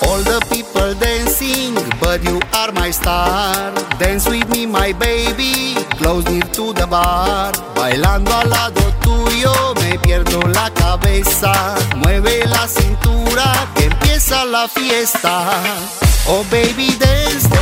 All 0.07 0.23
the 0.23 0.39
people 0.49 0.93
dancing, 0.95 1.75
but 1.99 2.23
you 2.23 2.39
are 2.53 2.71
my 2.71 2.91
star. 2.91 3.71
Dance 3.99 4.27
with 4.29 4.47
me, 4.49 4.65
my 4.65 4.93
baby, 4.93 5.75
close 5.99 6.25
near 6.25 6.47
to 6.57 6.73
the 6.73 6.87
bar. 6.87 7.51
Bailando 7.75 8.31
al 8.33 8.49
lado 8.49 8.81
tuyo, 9.01 9.53
me 9.81 9.99
pierdo 9.99 10.39
la 10.57 10.69
cabeza. 10.71 11.53
Mueve 11.97 12.45
la 12.45 12.67
cintura, 12.67 13.47
que 13.75 13.85
empieza 13.85 14.45
la 14.45 14.67
fiesta. 14.67 15.33
Oh 16.27 16.43
baby, 16.49 16.89
dance. 16.99 17.56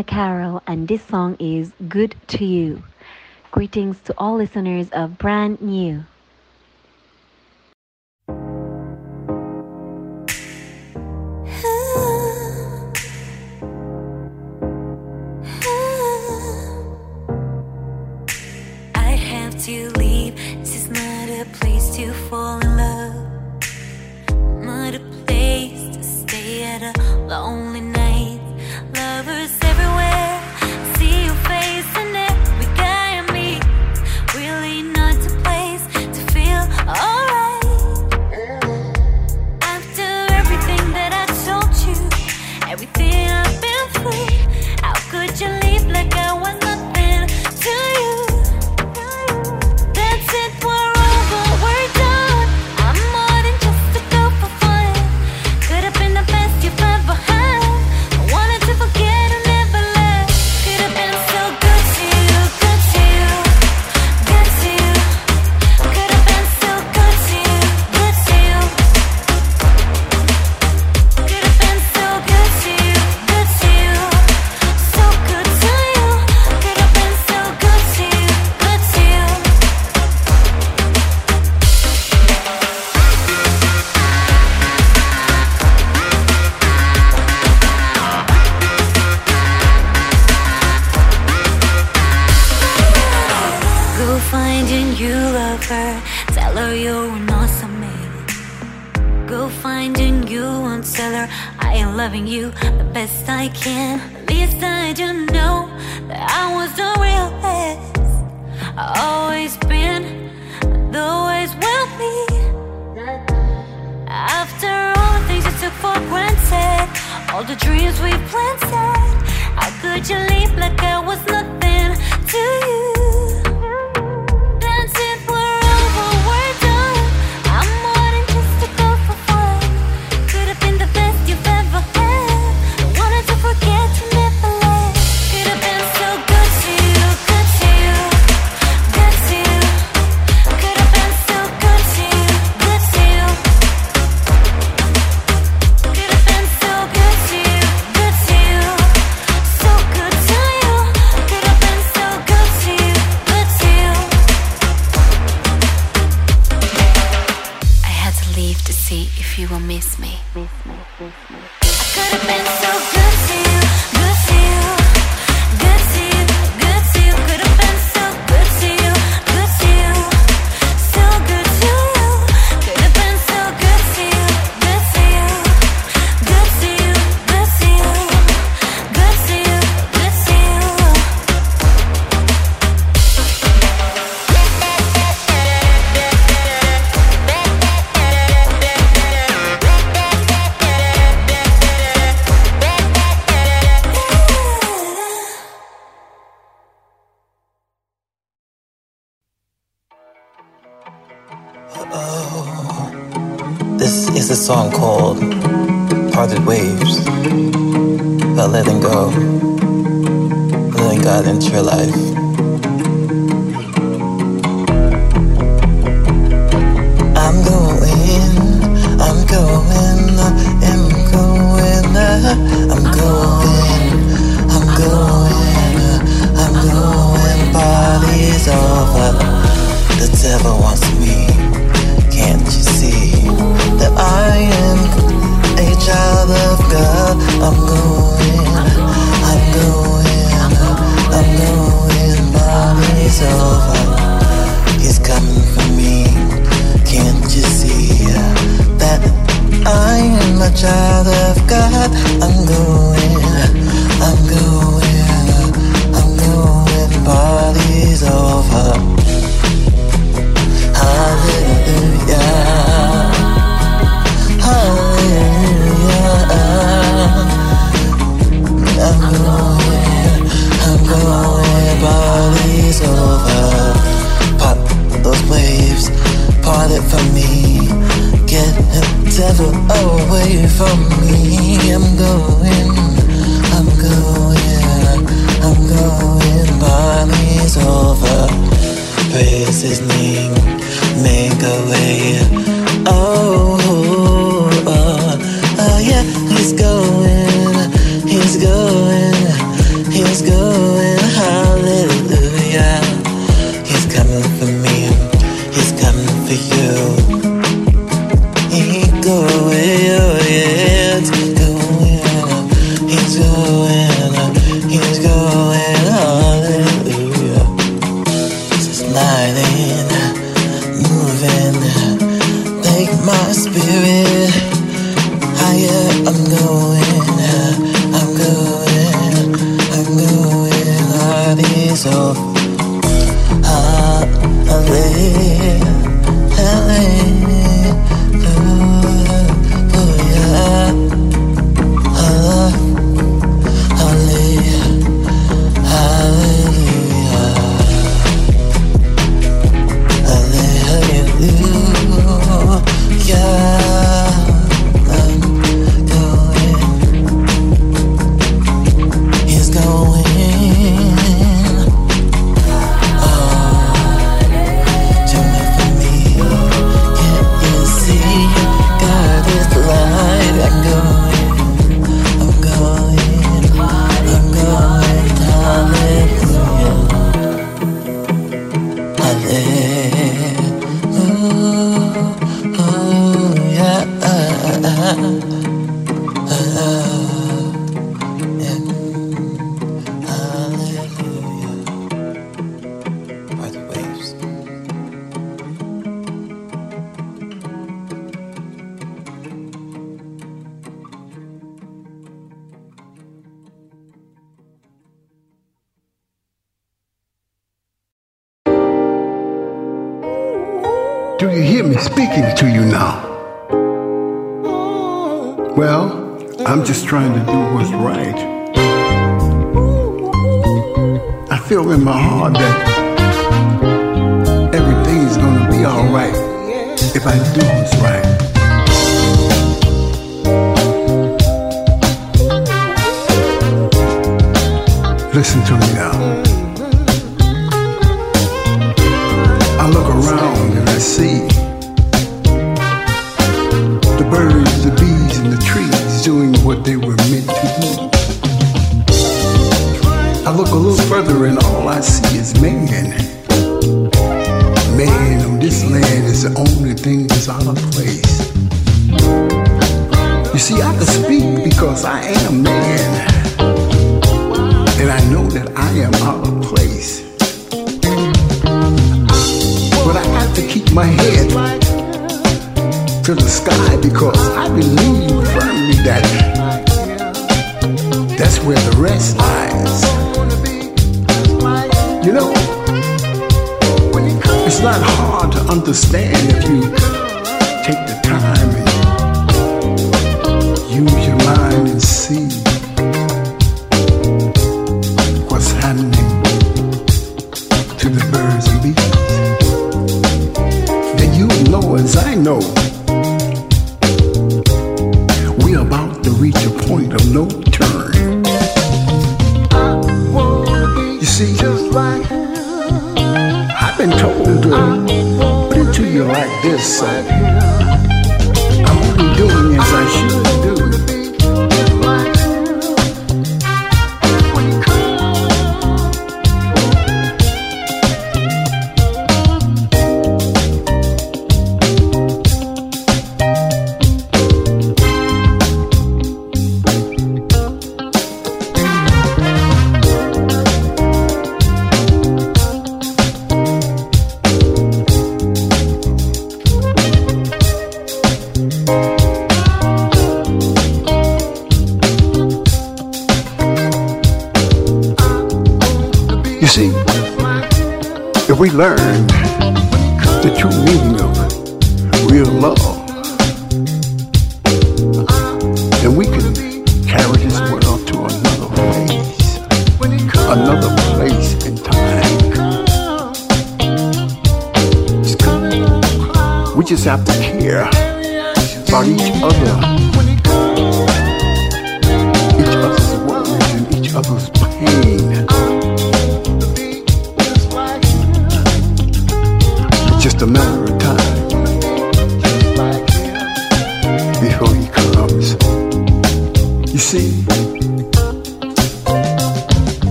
Tanya 0.00 0.04
Carroll, 0.04 0.62
and 0.66 0.88
this 0.88 1.02
song 1.02 1.36
is 1.38 1.72
Good 1.88 2.14
to 2.28 2.44
You. 2.44 2.82
Greetings 3.50 3.98
to 4.04 4.14
all 4.16 4.36
listeners 4.36 4.88
of 4.92 5.18
Brand 5.18 5.60
New. 5.60 6.04
I 18.94 19.10
have 19.10 19.62
to 19.64 19.90
leave, 19.98 20.34
this 20.60 20.76
is 20.76 20.88
not 20.88 21.28
a 21.28 21.44
place 21.58 21.94
to 21.96 22.10
fall 22.30 22.58
in 22.60 22.76
love, 22.76 23.14
not 24.64 24.94
a 24.94 25.00
place 25.26 25.96
to 25.96 26.02
stay 26.02 26.62
at 26.62 26.96
a 26.96 27.18
lonely 27.26 27.69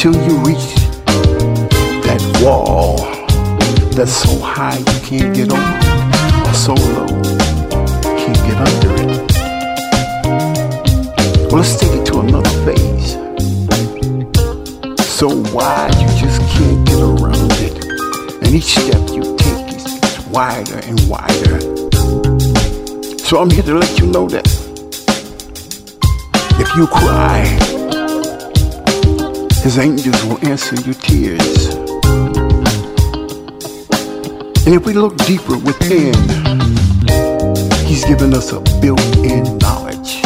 until 0.00 0.14
you 0.28 0.38
reach 0.44 0.76
that 2.06 2.22
wall 2.40 2.98
that's 3.96 4.12
so 4.12 4.38
high 4.38 4.78
you 4.78 5.00
can't 5.02 5.34
get 5.34 5.50
over 5.50 6.48
or 6.48 6.54
so 6.54 6.72
low 6.74 7.06
you 7.08 8.14
can't 8.16 8.38
get 8.46 8.58
under 8.58 8.92
it. 8.94 9.32
Well, 11.50 11.62
let's 11.62 11.76
take 11.80 11.90
it 11.90 12.06
to 12.06 12.20
another 12.20 12.48
phase. 12.64 13.14
So 15.04 15.26
wide 15.52 15.92
you 15.96 16.06
just 16.16 16.40
can't 16.52 16.86
get 16.86 17.00
around 17.00 17.50
it. 17.54 17.84
And 18.44 18.54
each 18.54 18.78
step 18.78 19.10
you 19.10 19.36
take 19.36 19.74
is 19.74 20.26
wider 20.28 20.78
and 20.78 21.00
wider. 21.08 21.58
So 23.18 23.40
I'm 23.40 23.50
here 23.50 23.64
to 23.64 23.74
let 23.74 23.98
you 23.98 24.06
know 24.06 24.28
that 24.28 24.46
if 26.60 26.76
you 26.76 26.86
cry, 26.86 27.77
his 29.62 29.78
angels 29.78 30.24
will 30.24 30.38
answer 30.46 30.76
your 30.82 30.94
tears. 30.94 31.74
And 34.64 34.74
if 34.74 34.84
we 34.84 34.92
look 34.92 35.16
deeper 35.24 35.56
within, 35.58 36.14
He's 37.88 38.04
given 38.04 38.34
us 38.34 38.52
a 38.52 38.60
built 38.80 39.16
in 39.16 39.58
knowledge. 39.58 40.20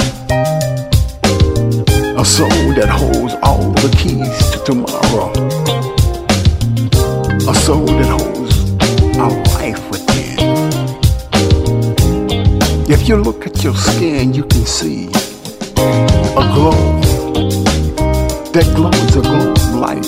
A 2.18 2.24
soul 2.24 2.48
that 2.74 2.88
holds 2.90 3.34
all 3.42 3.70
the 3.70 3.88
keys 3.96 4.50
to 4.50 4.58
tomorrow. 4.64 5.30
A 7.48 7.54
soul 7.54 7.86
that 7.86 8.10
holds 8.10 8.56
our 9.16 9.30
life 9.54 9.90
within. 9.90 10.36
If 12.90 13.08
you 13.08 13.16
look 13.16 13.46
at 13.46 13.62
your 13.62 13.74
skin, 13.74 14.34
you 14.34 14.42
can 14.42 14.66
see 14.66 15.06
a 15.76 16.44
glow. 16.52 17.71
That 18.52 18.70
glow 18.76 18.90
is 18.90 19.16
a 19.16 19.22
glow 19.22 19.52
of 19.52 19.74
light 19.76 20.02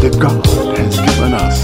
that 0.00 0.18
God 0.18 0.46
has 0.78 0.96
given 0.96 1.34
us. 1.34 1.58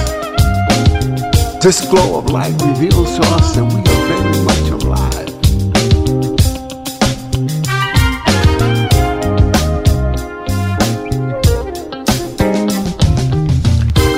This 1.65 1.81
glow 1.89 2.19
of 2.19 2.31
light 2.31 2.53
reveals 2.61 3.17
to 3.17 3.23
us 3.29 3.55
that 3.55 3.65
we 3.65 3.81
are 3.81 4.05
very 4.13 4.37
much 4.45 4.69
alive. 4.83 5.31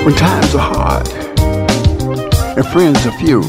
When 0.05 0.15
times 0.15 0.55
are 0.55 0.73
hard 0.75 1.07
and 2.57 2.67
friends 2.67 3.05
are 3.05 3.17
few, 3.17 3.43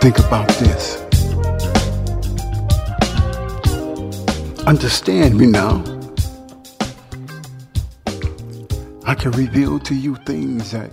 think 0.00 0.18
about 0.18 0.48
this. 0.58 1.01
Understand 4.72 5.36
me 5.36 5.44
now. 5.44 5.84
I 9.04 9.14
can 9.14 9.32
reveal 9.32 9.78
to 9.80 9.94
you 9.94 10.16
things 10.24 10.70
that 10.70 10.90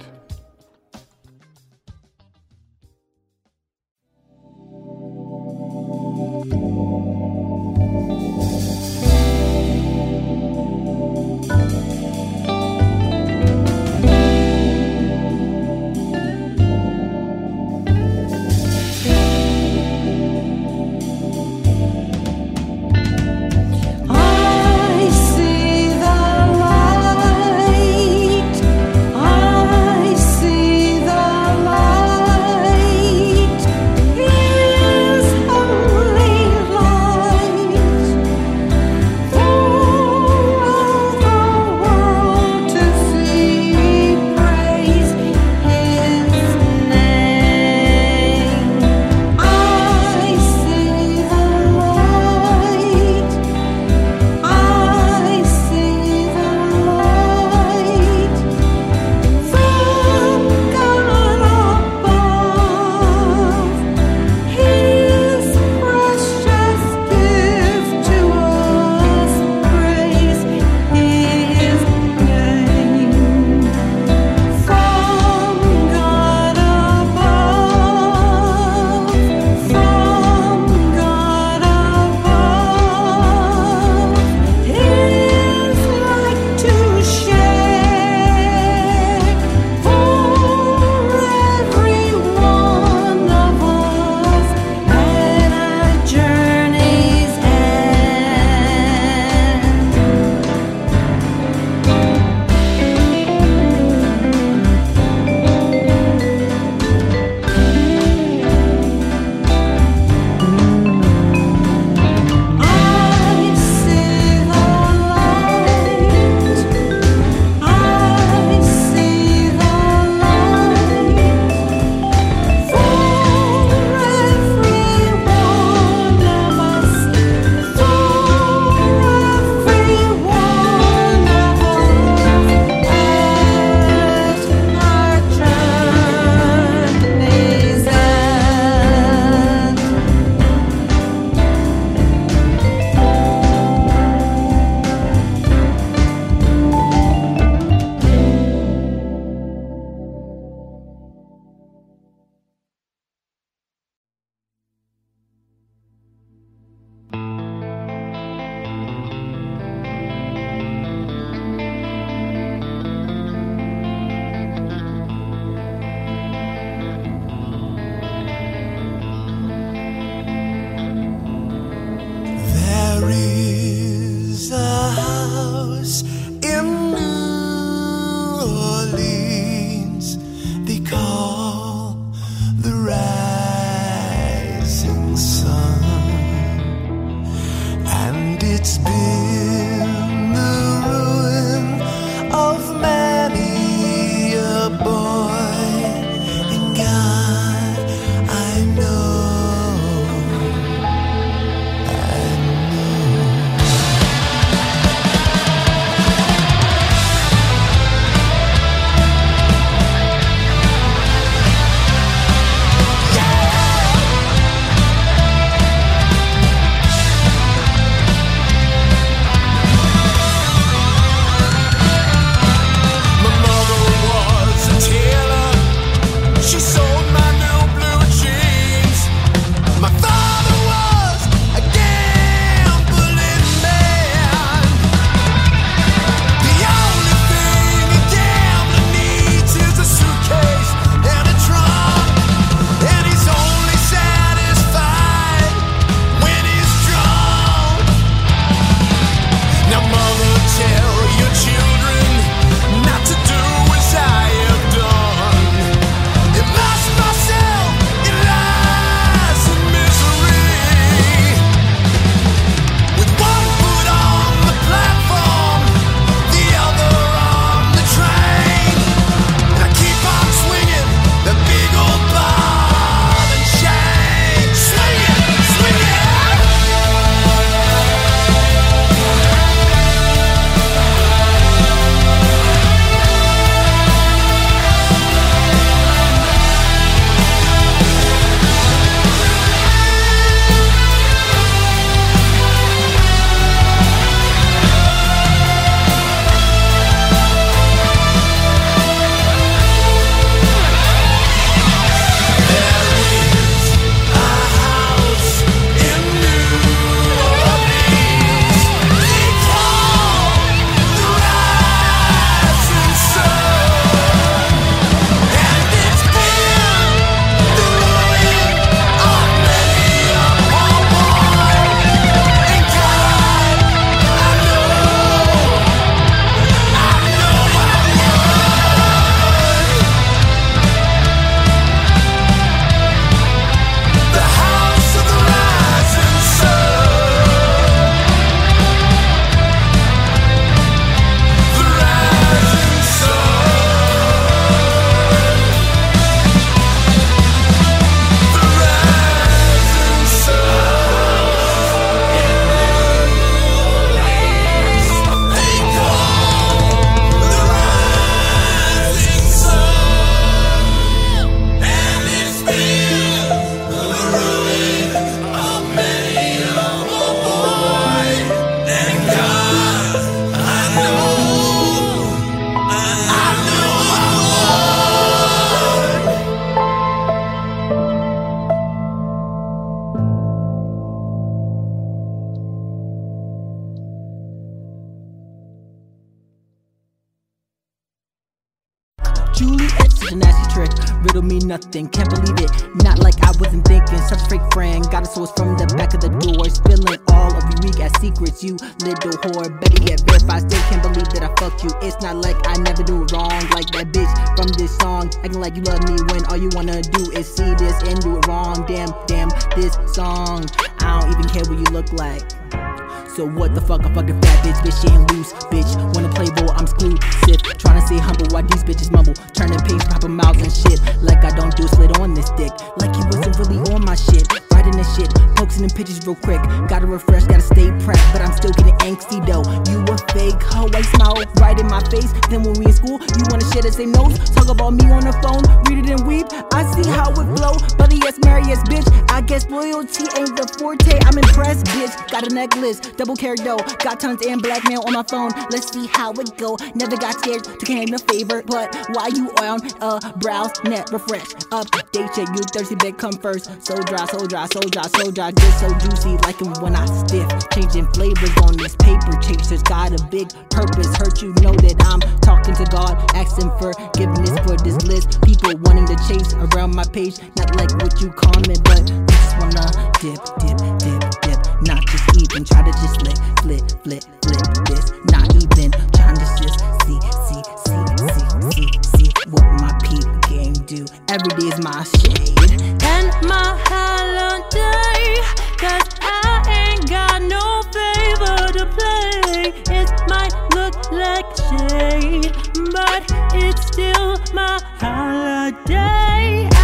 scared 447.20 447.44
to 447.44 447.66
claim 447.66 447.94
a 447.94 448.00
favor, 448.00 448.44
but 448.48 448.76
why 448.94 449.08
you 449.08 449.30
on 449.44 449.60
uh 449.82 450.00
browse 450.18 450.52
net 450.64 450.90
refresh 450.92 451.28
update 451.52 452.10
check 452.16 452.28
you 452.36 452.44
thirsty 452.54 452.76
bed 452.76 452.98
come 452.98 453.14
first. 453.14 453.46
So 453.66 453.76
dry, 453.84 454.06
so 454.06 454.26
dry, 454.26 454.48
so 454.48 454.62
dry, 454.62 454.88
so 454.88 455.12
dry, 455.12 455.32
good, 455.32 455.54
so 455.60 455.68
juicy. 455.80 456.18
Like 456.26 456.42
'em 456.42 456.54
when 456.62 456.76
I 456.76 456.86
stiff, 456.86 457.28
changing 457.54 457.88
flavors 457.94 458.36
on 458.44 458.58
this 458.58 458.76
paper 458.76 459.16
chasers. 459.22 459.64
Got 459.64 460.00
a 460.00 460.04
big 460.10 460.30
purpose, 460.50 460.88
hurt 460.98 461.22
you 461.22 461.34
know 461.44 461.54
that 461.54 461.76
I'm 461.86 462.00
talking 462.22 462.56
to 462.56 462.66
God, 462.72 462.96
asking 463.16 463.52
forgiveness 463.60 464.32
for 464.46 464.56
this 464.58 464.80
list. 464.88 465.22
People 465.22 465.54
wanting 465.64 465.88
to 465.88 465.98
chase 466.08 466.34
around 466.34 466.76
my 466.76 466.86
page, 466.86 467.20
not 467.36 467.56
like 467.56 467.72
what 467.82 468.00
you 468.02 468.10
comment, 468.12 468.64
but 468.64 468.82
just 469.12 469.38
wanna 469.40 469.68
dip, 470.00 470.22
dip, 470.40 470.58
dip, 470.80 471.02
dip. 471.22 471.40
Not 471.68 471.86
just 471.88 472.08
even 472.16 472.46
try 472.46 472.64
to 472.64 472.72
just 472.72 473.00
flip, 473.02 473.18
flip, 473.44 473.66
flip, 473.84 474.04
flip 474.24 474.48
this. 474.66 474.92
Not 475.12 475.28
even 475.36 475.72
trying 475.92 476.16
to 476.16 476.28
just 476.42 476.79
see, 476.90 477.00
see, 477.28 477.44
see, 477.68 477.86
see, 478.08 478.50
see, 478.52 478.70
see 478.98 479.12
what 479.30 479.46
my 479.62 479.72
peep 479.84 480.08
game 480.30 480.54
do. 480.66 480.86
Every 481.10 481.30
day 481.40 481.48
is 481.48 481.60
my 481.60 481.84
shade. 481.84 482.38
and 482.84 483.10
my 483.28 483.50
holiday. 483.70 485.22
Cause 485.58 485.88
I 486.02 486.44
ain't 486.60 486.90
got 486.90 487.22
no 487.22 487.62
favor 487.78 488.54
to 488.58 488.66
play. 488.78 489.54
It 489.80 489.90
might 490.08 490.34
look 490.56 490.92
like 490.92 491.28
shade, 491.50 492.34
but 492.74 493.04
it's 493.36 493.66
still 493.68 494.18
my 494.34 494.60
holiday. 494.80 496.59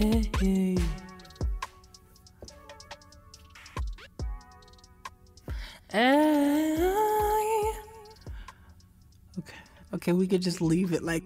Eh. 0.00 0.76
Eh. 5.92 6.70
Okay, 9.92 10.12
we 10.12 10.26
could 10.26 10.40
just 10.40 10.60
leave 10.60 10.92
it 10.92 11.02
like. 11.02 11.24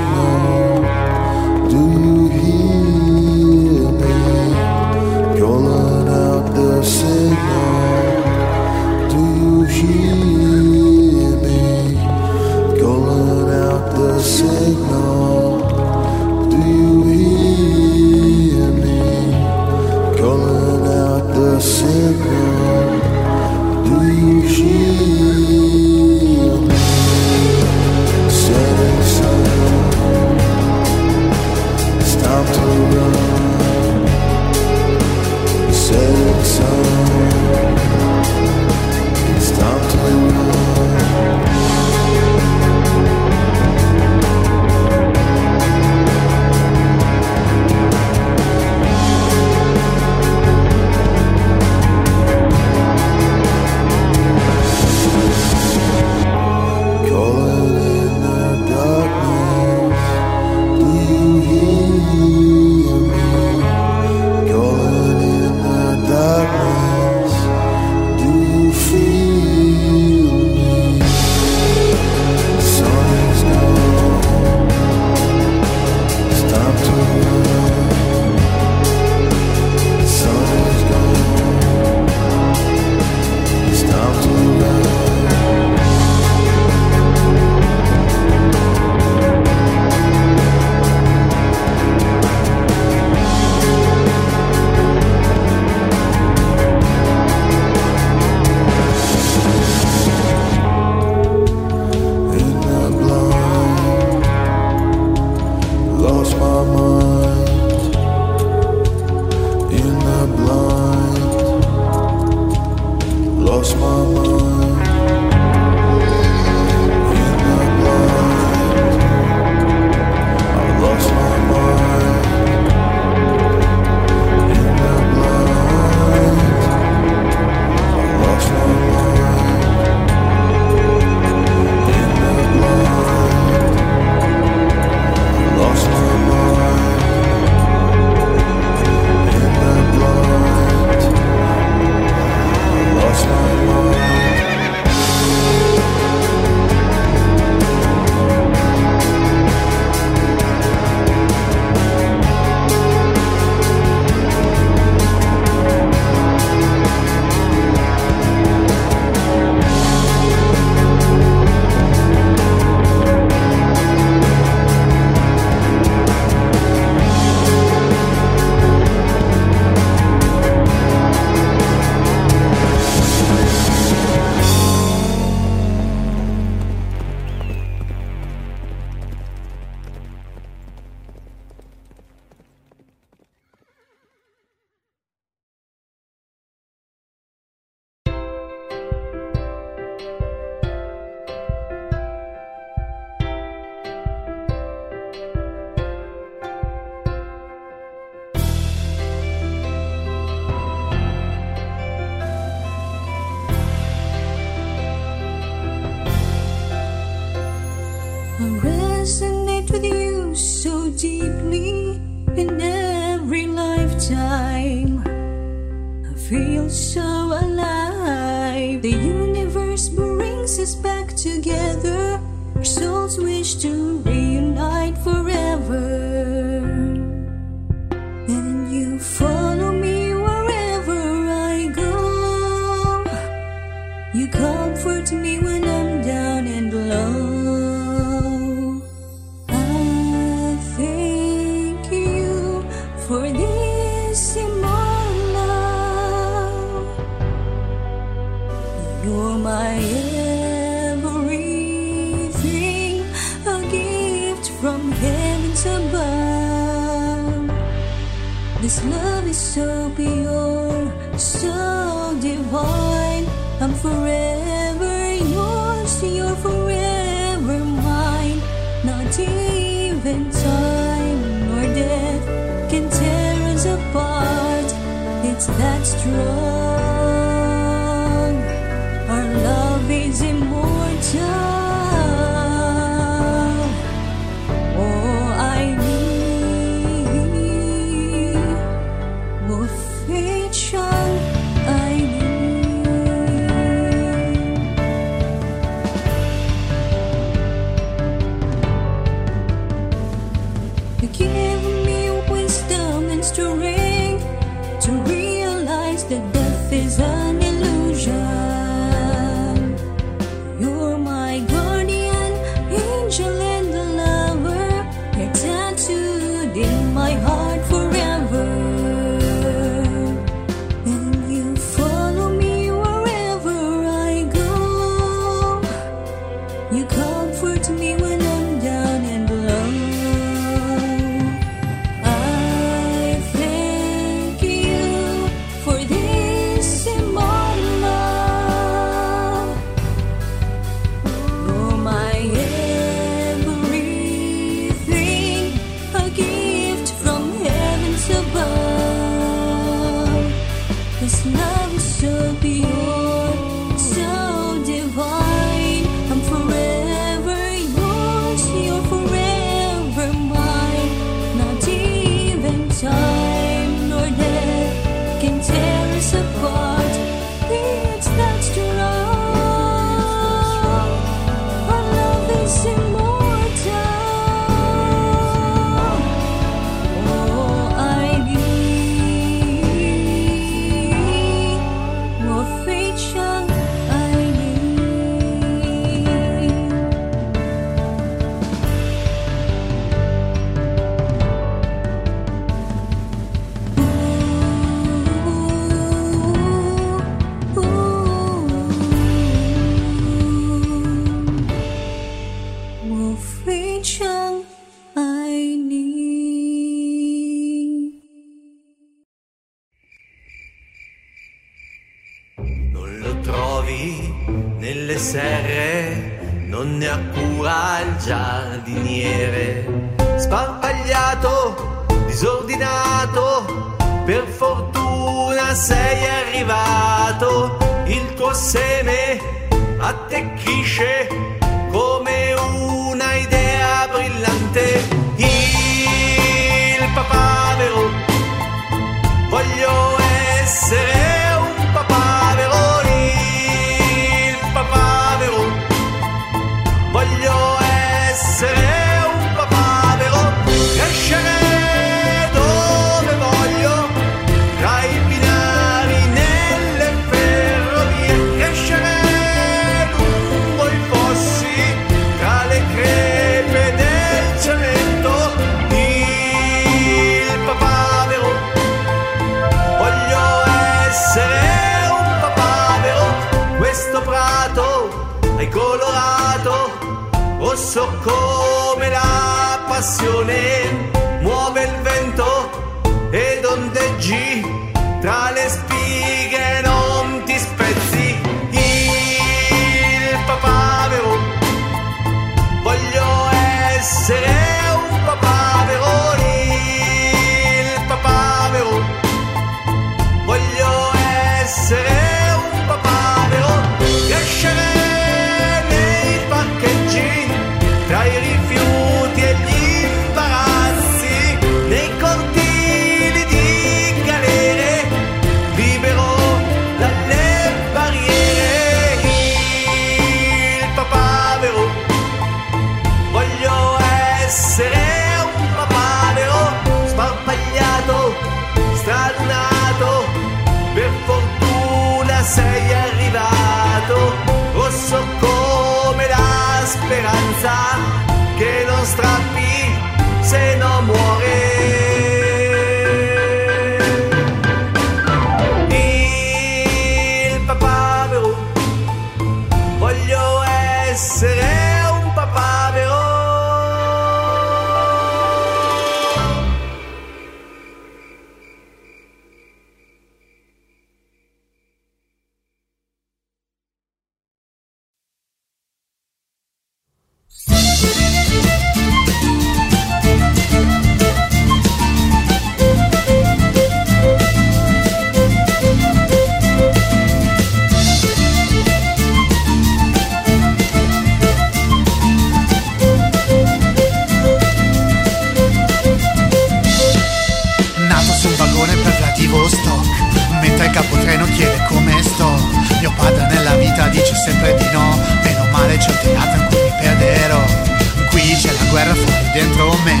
Dentro 599.34 599.76
me. 599.84 600.00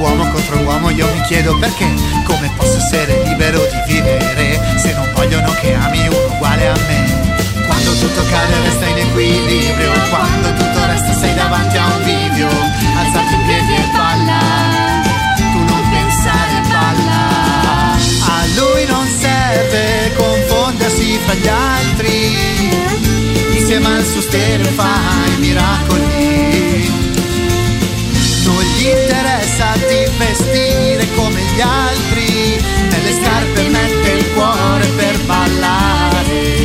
Uomo 0.00 0.28
contro 0.32 0.58
uomo 0.60 0.88
io 0.90 1.06
mi 1.12 1.20
chiedo 1.22 1.56
perché. 1.58 1.86
Come 2.24 2.50
posso 2.56 2.78
essere 2.78 3.22
libero 3.24 3.58
di 3.58 3.92
vivere 3.92 4.60
Se 4.78 4.94
non 4.94 5.10
vogliono 5.14 5.52
che 5.60 5.74
ami 5.74 6.08
uno 6.08 6.34
uguale 6.34 6.68
a 6.68 6.76
me? 6.88 7.66
Quando 7.66 7.92
tutto 7.98 8.24
cade 8.30 8.58
resta 8.64 8.86
in 8.86 8.98
equilibrio. 8.98 9.92
Quando 10.08 10.48
tutto 10.54 10.86
resta 10.86 11.12
sei 11.12 11.34
davanti 11.34 11.76
a 11.76 11.84
un 11.84 12.02
bivio. 12.02 12.48
Alzati 12.48 13.34
in 13.34 13.42
piedi 13.46 13.74
e 13.74 13.84
balla. 13.92 14.40
Tu 15.36 15.58
non 15.58 15.82
pensare 15.90 16.60
balla. 16.68 17.20
A 18.24 18.46
lui 18.56 18.86
non 18.86 19.06
serve 19.06 20.12
confondersi 20.16 21.18
fra 21.24 21.34
gli 21.34 21.48
altri. 21.48 22.38
Insieme 23.54 23.86
al 23.86 24.04
suo 24.04 24.22
stereo 24.22 24.66
fa 24.72 24.98
i 25.36 25.40
miracoli 25.40 27.01
non 28.44 28.62
gli 28.62 28.86
interessa 28.86 29.72
di 29.76 30.10
vestire 30.16 31.06
come 31.14 31.40
gli 31.54 31.60
altri, 31.60 32.60
nelle 32.90 33.12
scarpe 33.12 33.68
mette 33.68 34.10
il 34.10 34.32
cuore 34.32 34.86
per 34.96 35.18
ballare. 35.24 36.60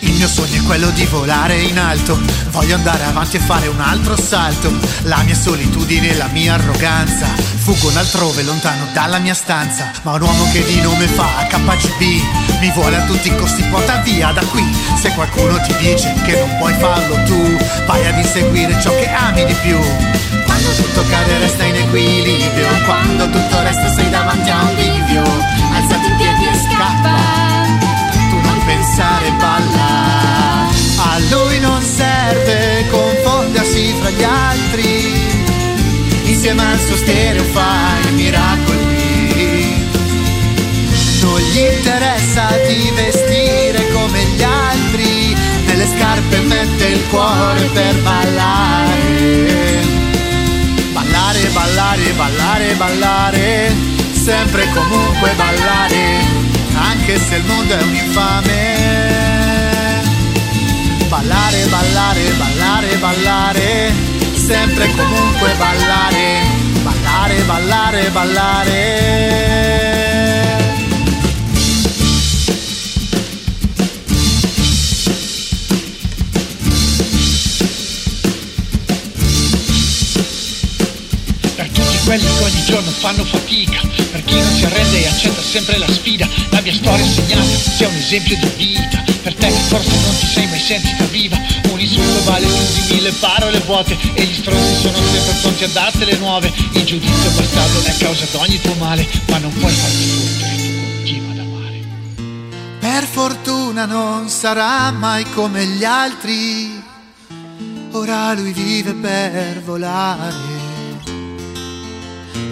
Il 0.00 0.12
mio 0.12 0.28
sogno 0.28 0.60
è 0.60 0.64
quello 0.64 0.90
di 0.90 1.04
volare 1.06 1.56
in 1.62 1.78
alto, 1.78 2.18
voglio 2.50 2.74
andare 2.74 3.04
avanti 3.04 3.36
e 3.36 3.40
fare 3.40 3.66
un 3.68 3.80
altro 3.80 4.16
salto. 4.16 4.72
La 5.02 5.22
mia 5.22 5.34
solitudine 5.34 6.10
e 6.10 6.16
la 6.16 6.28
mia 6.28 6.54
arroganza 6.54 7.49
fuggono 7.60 7.98
altrove, 7.98 8.42
lontano 8.42 8.86
dalla 8.92 9.18
mia 9.18 9.34
stanza. 9.34 9.90
Ma 10.02 10.12
un 10.12 10.22
uomo 10.22 10.50
che 10.50 10.64
di 10.64 10.80
nome 10.80 11.06
fa 11.06 11.46
KGB 11.46 12.00
mi 12.60 12.70
vuole 12.72 12.96
a 12.96 13.02
tutti 13.02 13.28
i 13.28 13.36
costi, 13.36 13.62
porta 13.64 13.96
via 13.98 14.32
da 14.32 14.44
qui. 14.46 14.64
Se 14.98 15.10
qualcuno 15.10 15.60
ti 15.60 15.74
dice 15.78 16.12
che 16.24 16.38
non 16.38 16.56
puoi 16.58 16.72
farlo 16.74 17.14
tu, 17.24 17.56
vai 17.86 18.06
ad 18.06 18.16
inseguire 18.18 18.80
ciò 18.80 18.90
che 18.90 19.08
ami 19.08 19.44
di 19.44 19.54
più. 19.54 19.78
Quando 20.44 20.70
tutto 20.72 21.04
cade 21.08 21.38
resta 21.38 21.64
in 21.64 21.76
equilibrio, 21.76 22.68
quando 22.86 23.28
tutto 23.30 23.62
resta 23.62 23.92
sei 23.92 24.10
davanti 24.10 24.50
a 24.50 24.62
un 24.62 24.74
bivio. 24.74 25.22
Alzati 25.72 26.06
in 26.06 26.16
piedi 26.16 26.44
e 26.46 26.54
scappa 26.54 27.58
tu 28.28 28.40
non 28.40 28.64
pensare 28.64 29.30
balla 29.32 30.68
a 31.02 31.18
lui 31.30 31.58
non 31.60 31.82
serve 31.82 32.86
confondersi 32.90 33.94
fra 33.98 34.10
gli 34.10 34.22
altri 34.22 35.29
insieme 36.40 36.72
al 36.72 36.80
suo 36.80 36.96
stereo 36.96 37.44
fa 37.52 37.98
i 38.08 38.12
miracoli. 38.12 39.84
Non 41.20 41.38
gli 41.38 41.58
interessa 41.58 42.48
di 42.66 42.90
vestire 42.94 43.86
come 43.92 44.24
gli 44.24 44.42
altri 44.42 45.36
nelle 45.66 45.86
scarpe 45.86 46.38
mette 46.38 46.86
il 46.86 47.06
cuore 47.08 47.60
per 47.74 47.94
ballare. 47.96 49.48
Ballare 50.94 51.48
ballare 51.52 52.12
ballare 52.16 52.74
ballare 52.74 53.74
sempre 54.12 54.62
e 54.62 54.70
comunque 54.72 55.32
ballare 55.36 56.24
anche 56.74 57.18
se 57.18 57.36
il 57.36 57.44
mondo 57.44 57.76
è 57.76 57.82
un 57.82 57.94
infame. 57.94 58.78
Ballare, 61.06 61.66
ballare, 61.66 62.20
ballare, 62.38 62.96
ballare, 62.96 63.92
sempre 64.50 64.84
e 64.84 64.94
comunque 64.96 65.52
ballare, 65.58 66.19
ballare, 67.20 67.42
ballare, 67.44 68.10
ballare. 68.10 69.18
per 81.56 81.68
tutti 81.68 81.98
quelli 82.04 82.24
che 82.24 82.42
ogni 82.42 82.64
giorno 82.64 82.90
fanno 82.90 83.24
fatica, 83.24 83.80
per 84.10 84.24
chi 84.24 84.34
non 84.34 84.54
si 84.54 84.64
arrende 84.64 85.02
e 85.02 85.06
accetta 85.06 85.42
sempre 85.42 85.76
la 85.76 85.88
sfida, 85.88 86.26
la 86.50 86.60
mia 86.62 86.72
storia 86.72 87.04
segnata 87.04 87.44
sia 87.44 87.88
un 87.88 87.96
esempio 87.96 88.36
di 88.38 88.50
vita, 88.56 89.04
per 89.22 89.34
te 89.34 89.48
che 89.48 89.60
forse 89.68 89.90
non 89.90 90.18
ti 90.18 90.26
sei 90.26 90.46
mai 90.46 90.58
sentita 90.60 91.04
viva, 91.04 91.36
un 91.80 91.86
insulto 91.86 92.24
vale 92.24 92.46
più 92.46 92.84
di 92.84 92.94
mille 92.94 93.12
parole 93.12 93.58
vuote 93.60 93.96
e 94.12 94.24
gli 94.24 94.34
stronzi 94.34 94.80
sono 94.80 94.96
sempre 94.96 95.38
pronti 95.40 95.64
a 95.64 95.68
dartele 95.68 96.16
nuove, 96.18 96.52
il 96.72 96.84
giudizio 96.84 97.30
bastardo 97.30 97.82
è 97.82 97.96
causa 97.96 98.26
d'ogni 98.30 98.60
tuo 98.60 98.74
male, 98.74 99.08
ma 99.28 99.38
non 99.38 99.52
puoi 99.54 99.72
farti 99.72 100.04
fottere, 100.04 100.56
tu 100.56 100.92
continua 100.92 101.32
ad 101.32 101.38
amare. 101.38 101.84
Per 102.78 103.04
fortuna 103.04 103.86
non 103.86 104.28
sarà 104.28 104.90
mai 104.90 105.24
come 105.30 105.64
gli 105.64 105.84
altri, 105.84 106.82
ora 107.92 108.34
lui 108.34 108.52
vive 108.52 108.92
per 108.92 109.62
volare. 109.62 110.58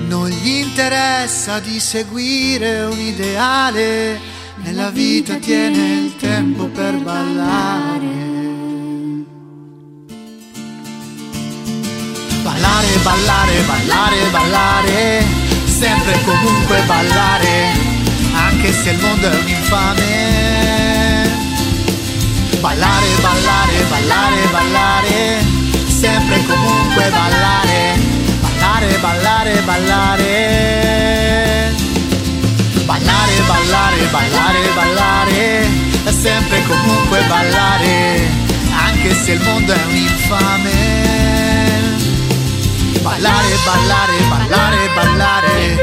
Non 0.07 0.31
gli 0.31 0.49
interessa 0.49 1.59
di 1.61 1.79
seguire 1.79 2.85
un 2.85 2.99
ideale, 2.99 4.19
nella 4.63 4.89
vita 4.89 5.35
tiene 5.35 6.01
il 6.01 6.17
tempo 6.17 6.65
per 6.69 6.95
ballare. 6.97 7.29
Ballare, 7.29 8.18
ballare, 13.09 13.57
ballare, 13.63 14.21
ballare, 14.31 15.25
sempre 15.65 16.13
e 16.13 16.25
comunque 16.25 16.83
ballare, 16.83 17.73
anche 18.35 18.71
se 18.71 18.91
il 18.91 18.99
mondo 18.99 19.31
è 19.31 19.35
un 19.35 19.49
infame. 19.49 21.37
Ballare, 22.61 23.07
ballare, 23.23 23.83
ballare, 23.89 24.47
ballare, 24.51 25.43
sempre 25.87 26.37
e 26.37 26.47
comunque 26.47 27.09
ballare, 27.09 27.99
ballare, 28.43 28.99
ballare, 28.99 29.63
ballare. 29.63 30.37
Ballare, 32.85 33.35
ballare, 33.47 34.07
ballare, 34.11 34.61
ballare, 34.75 35.67
sempre 36.11 36.59
e 36.59 36.63
comunque 36.67 37.23
ballare, 37.27 38.29
anche 38.87 39.15
se 39.15 39.33
il 39.33 39.41
mondo 39.41 39.73
è 39.73 39.85
un 39.89 39.97
infame. 39.97 41.38
Ballare, 43.09 43.57
ballare, 43.65 44.19
ballare, 44.29 44.89
ballare, 44.95 45.81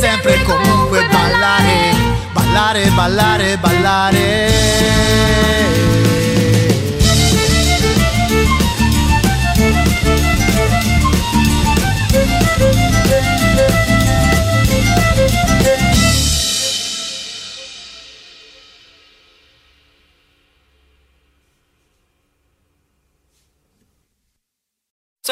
sempre 0.00 0.34
e 0.34 0.42
comunque 0.44 1.04
ballare, 1.10 1.92
ballare, 2.32 2.88
ballare, 2.94 3.58
ballare. 3.58 4.32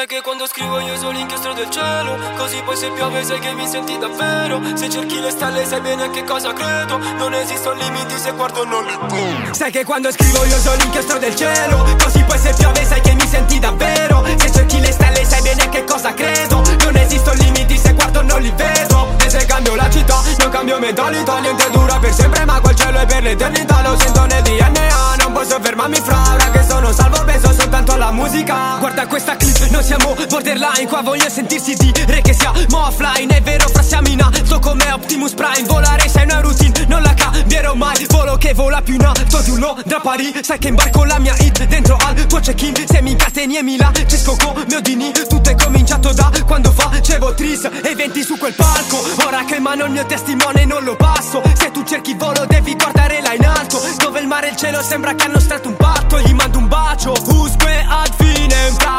Sai 0.01 0.09
che 0.09 0.21
quando 0.23 0.47
scrivo 0.47 0.79
io 0.79 0.97
sono 0.97 1.11
l'inchiostro 1.11 1.53
del 1.53 1.69
cielo 1.69 2.17
Così 2.35 2.59
poi 2.63 2.75
se 2.75 2.89
piove 2.89 3.23
sai 3.23 3.39
che 3.39 3.53
mi 3.53 3.67
senti 3.67 3.99
davvero. 3.99 4.59
Se 4.73 4.89
cerchi 4.89 5.19
le 5.19 5.29
stelle 5.29 5.63
sai 5.63 5.79
bene 5.79 6.05
a 6.05 6.09
che 6.09 6.23
cosa 6.23 6.53
credo 6.53 6.97
Non 6.97 7.35
esistono 7.35 7.79
limiti 7.79 8.17
se 8.17 8.31
guardo 8.31 8.65
non 8.65 8.83
li 8.83 8.97
vedo 8.99 9.53
Sai 9.53 9.69
che 9.69 9.83
quando 9.83 10.11
scrivo 10.11 10.43
io 10.43 10.57
sono 10.57 10.75
l'inchiostro 10.77 11.19
del 11.19 11.35
cielo 11.35 11.85
Così 12.01 12.23
poi 12.23 12.39
se 12.39 12.51
piove 12.57 12.83
sai 12.83 13.01
che 13.01 13.13
mi 13.13 13.27
senti 13.27 13.59
davvero. 13.59 14.25
Se 14.37 14.51
cerchi 14.51 14.79
le 14.79 14.91
stelle 14.91 15.23
sai 15.23 15.41
bene 15.43 15.61
a 15.61 15.69
che 15.69 15.83
cosa 15.83 16.11
credo 16.15 16.63
Non 16.83 16.95
esistono 16.95 17.37
limiti 17.39 17.77
se 17.77 17.93
guardo 17.93 18.23
non 18.23 18.41
li 18.41 18.51
vedo 18.55 19.20
se 19.31 19.45
cambio 19.45 19.75
la 19.75 19.89
città 19.89 20.21
non 20.39 20.49
cambio 20.49 20.77
mentalità 20.77 21.39
Niente 21.39 21.69
dura 21.71 21.97
per 21.99 22.13
sempre 22.13 22.43
ma 22.43 22.59
quel 22.59 22.75
cielo 22.75 22.99
è 22.99 23.05
per 23.05 23.23
l'eternità 23.23 23.81
Lo 23.81 23.97
sento 23.97 24.25
nel 24.25 24.41
DNA 24.41 25.15
non 25.19 25.31
posso 25.31 25.57
fermarmi 25.61 25.95
fra 26.03 26.33
Ora 26.33 26.49
che 26.51 26.65
sono 26.67 26.91
salvo 26.91 27.23
penso 27.23 27.53
soltanto 27.53 27.93
alla 27.93 28.11
musica. 28.11 28.75
Guarda 28.79 29.07
questa 29.07 29.37
clip 29.37 29.69
non 29.69 29.83
siamo 29.83 30.15
borderline 30.27 30.85
Qua 30.85 31.01
voglio 31.01 31.29
sentirsi 31.29 31.75
dire 31.75 32.21
che 32.21 32.33
siamo 32.33 32.85
offline 32.85 33.33
È 33.33 33.41
vero 33.41 33.69
fra 33.69 33.81
siamo 33.81 34.09
in 34.09 34.21
alto 34.21 34.59
come 34.59 34.91
Optimus 34.91 35.33
Prime 35.33 35.65
Volare 35.65 36.09
sei 36.09 36.25
una 36.25 36.41
routine 36.41 36.85
non 36.87 37.01
la 37.01 37.13
cambierò 37.13 37.73
mai 37.73 38.05
Volo 38.09 38.35
che 38.35 38.53
vola 38.53 38.81
più 38.81 38.95
in 38.95 39.05
alto 39.05 39.39
di 39.39 39.51
un 39.51 39.59
Londra 39.59 39.97
a 39.97 40.01
Parigi 40.01 40.43
Sai 40.43 40.57
che 40.57 40.67
imbarco 40.67 41.05
la 41.05 41.19
mia 41.19 41.35
hit 41.39 41.63
dentro 41.67 41.95
al 41.95 42.25
tuo 42.25 42.39
check-in 42.39 42.73
Se 42.85 43.01
mi 43.01 43.11
incateni 43.11 43.57
e 43.57 43.63
mi 43.63 43.77
lacisco 43.77 44.35
come 44.35 44.65
Odini 44.75 45.11
Tutto 45.13 45.49
è 45.49 45.55
cominciato 45.55 46.11
da 46.11 46.29
quando 46.45 46.71
facevo 46.71 47.33
tris 47.33 47.69
Eventi 47.83 48.23
su 48.23 48.37
quel 48.37 48.53
palco 48.53 49.20
Ora 49.25 49.43
che 49.45 49.59
mano 49.59 49.85
il 49.85 49.91
mio 49.91 50.05
testimone 50.05 50.65
non 50.65 50.83
lo 50.83 50.95
passo. 50.95 51.41
Se 51.53 51.71
tu 51.71 51.83
cerchi 51.83 52.13
volo 52.15 52.45
devi 52.45 52.75
guardare 52.75 53.21
là 53.21 53.33
in 53.33 53.45
alto. 53.45 53.81
Dove 53.97 54.19
il 54.19 54.27
mare 54.27 54.47
e 54.47 54.51
il 54.51 54.55
cielo 54.55 54.81
sembra 54.81 55.13
che 55.13 55.25
hanno 55.25 55.39
stretto 55.39 55.69
un 55.69 55.75
patto. 55.75 56.19
Gli 56.19 56.33
mando 56.33 56.57
un 56.57 56.67
bacio. 56.67 57.13
Usque 57.27 57.85
ad 57.87 58.13
fine, 58.17 58.55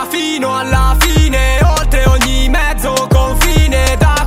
fino 0.08 0.56
alla 0.56 0.96
fine. 0.98 1.60
Oltre 1.78 2.04
ogni 2.06 2.48
mezzo 2.48 3.06
confine. 3.10 3.96
Dai. 3.98 4.21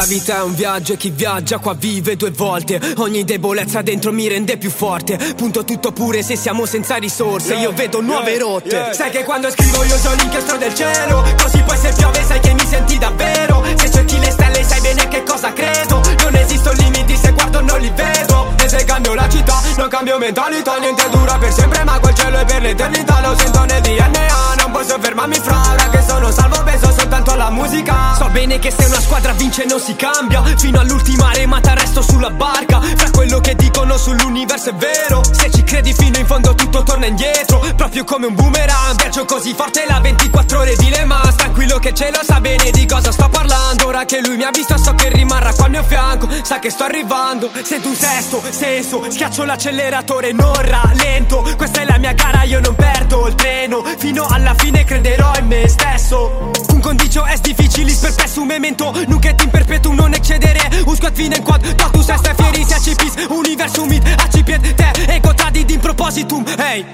La 0.00 0.06
vita 0.06 0.38
è 0.38 0.42
un 0.42 0.54
viaggio 0.54 0.94
e 0.94 0.96
chi 0.96 1.10
viaggia 1.10 1.58
qua 1.58 1.74
vive 1.74 2.16
due 2.16 2.30
volte. 2.30 2.80
Ogni 2.96 3.22
debolezza 3.22 3.82
dentro 3.82 4.12
mi 4.12 4.26
rende 4.28 4.56
più 4.56 4.70
forte. 4.70 5.18
Punto 5.36 5.62
tutto 5.62 5.92
pure 5.92 6.22
se 6.22 6.36
siamo 6.36 6.64
senza 6.64 6.96
risorse. 6.96 7.52
Io 7.56 7.70
vedo 7.72 8.00
nuove 8.00 8.38
rotte. 8.38 8.94
Sai 8.94 9.10
che 9.10 9.24
quando 9.24 9.50
scrivo 9.50 9.84
io 9.84 9.98
sono 9.98 10.14
l'inchiostro 10.14 10.56
del 10.56 10.74
cielo. 10.74 11.22
Così 11.42 11.62
poi 11.64 11.76
se 11.76 11.92
piove 11.94 12.24
sai 12.24 12.40
che 12.40 12.54
mi 12.54 12.66
senti 12.66 12.96
davvero. 12.96 13.62
Se 13.76 13.90
cerchi 13.90 14.18
le 14.18 14.30
stelle 14.30 14.64
sai 14.64 14.80
bene 14.80 15.06
che 15.08 15.22
cosa 15.22 15.52
credo. 15.52 16.00
Non 16.22 16.34
esistono 16.34 16.76
limiti 16.80 17.14
se 17.14 17.32
guardo 17.32 17.60
non 17.60 17.78
li 17.78 17.92
vedo. 17.94 18.54
E 18.58 18.68
se 18.70 18.82
cambio 18.84 19.12
la 19.12 19.28
città 19.28 19.60
non 19.76 19.88
cambio 19.90 20.16
mentalità. 20.16 20.78
Niente 20.78 21.10
dura 21.10 21.36
per 21.36 21.52
sempre 21.52 21.84
ma 21.84 21.98
quel 21.98 22.14
cielo 22.14 22.38
è 22.38 22.44
per 22.46 22.62
l'eternità. 22.62 23.20
Lo 23.20 23.36
sento 23.36 23.64
nel 23.66 23.82
DNA 23.82 24.59
Non 24.70 24.82
posso 24.82 25.00
fermarmi 25.00 25.34
fra 25.34 25.60
ora 25.72 25.88
che 25.88 26.00
sono 26.06 26.30
salvo 26.30 26.62
penso 26.62 26.92
soltanto 26.96 27.32
alla 27.32 27.50
musica. 27.50 28.14
So 28.16 28.28
bene 28.28 28.60
che 28.60 28.70
se 28.70 28.84
una 28.84 29.00
squadra 29.00 29.32
vince 29.32 29.64
non 29.64 29.80
si 29.80 29.96
cambia 29.96 30.44
Fino 30.58 30.78
all'ultima 30.78 31.32
remata 31.32 31.74
resto 31.74 32.02
sulla 32.02 32.30
barca. 32.30 32.80
Fra 32.80 33.10
quello 33.10 33.40
che 33.40 33.56
dicono 33.56 33.96
sull'universo 33.96 34.70
è 34.70 34.74
vero 34.74 35.22
Se 35.24 35.50
ci 35.50 35.64
credi 35.64 35.92
fino 35.92 36.18
in 36.18 36.26
fondo 36.26 36.54
tutto 36.54 36.84
torna 36.84 37.06
indietro. 37.06 37.58
Proprio 37.74 38.04
come 38.04 38.26
un 38.26 38.34
boomerang 38.36 38.94
Viaggio 39.00 39.24
così 39.24 39.54
forte 39.54 39.84
la 39.88 39.98
24 39.98 40.60
ore 40.60 40.76
di 40.76 40.88
Le 40.88 41.04
Mans. 41.04 41.34
Tranquillo 41.34 41.78
che 41.80 41.92
ce 41.92 42.12
lo 42.12 42.20
sa 42.22 42.40
bene 42.40 42.70
di 42.70 42.86
cosa 42.86 43.10
sto 43.10 43.28
parlando. 43.28 43.88
Ora 43.88 44.04
che 44.04 44.20
lui 44.20 44.36
mi 44.36 44.44
ha 44.44 44.50
visto 44.52 44.78
so 44.78 44.94
che 44.94 45.08
rimarrà 45.08 45.52
qua 45.52 45.64
al 45.64 45.72
mio 45.72 45.82
fianco. 45.82 46.28
Sa 46.44 46.60
che 46.60 46.70
sto 46.70 46.84
arrivando 46.84 47.50
Sento 47.64 47.88
un 47.88 47.96
sesto 47.96 48.40
senso. 48.50 49.04
Schiaccio 49.10 49.44
l'acceleratore 49.44 50.30
non 50.30 50.54
rallento. 50.54 51.44
Questa 51.56 51.80
è 51.80 51.84
la 51.84 51.98
mia 51.98 52.12
gara 52.12 52.44
io 52.44 52.60
non 52.60 52.76
perdo 52.76 53.26
il 53.26 53.34
treno. 53.34 53.82
Fino 53.98 54.26
alla 54.30 54.54
fine 54.54 54.59
crederò 54.84 55.32
in 55.38 55.46
me 55.46 55.68
stesso. 55.68 56.50
Un 56.72 56.80
condicio 56.80 57.24
è 57.24 57.36
difficile 57.38 57.92
per 58.00 58.14
un 58.36 58.46
memento 58.46 58.92
Nunca 59.06 59.28
in 59.28 59.50
perpetuum 59.50 59.94
non 59.94 60.12
eccedere. 60.12 60.82
Un 60.84 60.94
squad 60.94 61.14
fine 61.14 61.36
in 61.36 61.42
quad 61.44 61.74
Totus 61.74 62.08
est 62.08 62.34
fieris 62.34 62.72
acipis. 62.72 63.26
Universum 63.28 63.88
mid 63.88 64.04
accipiet 64.16 64.74
te 64.74 65.12
Ego 65.12 65.32
tradit 65.34 65.70
in 65.70 65.80
propositum. 65.80 66.44
Ehi. 66.58 66.84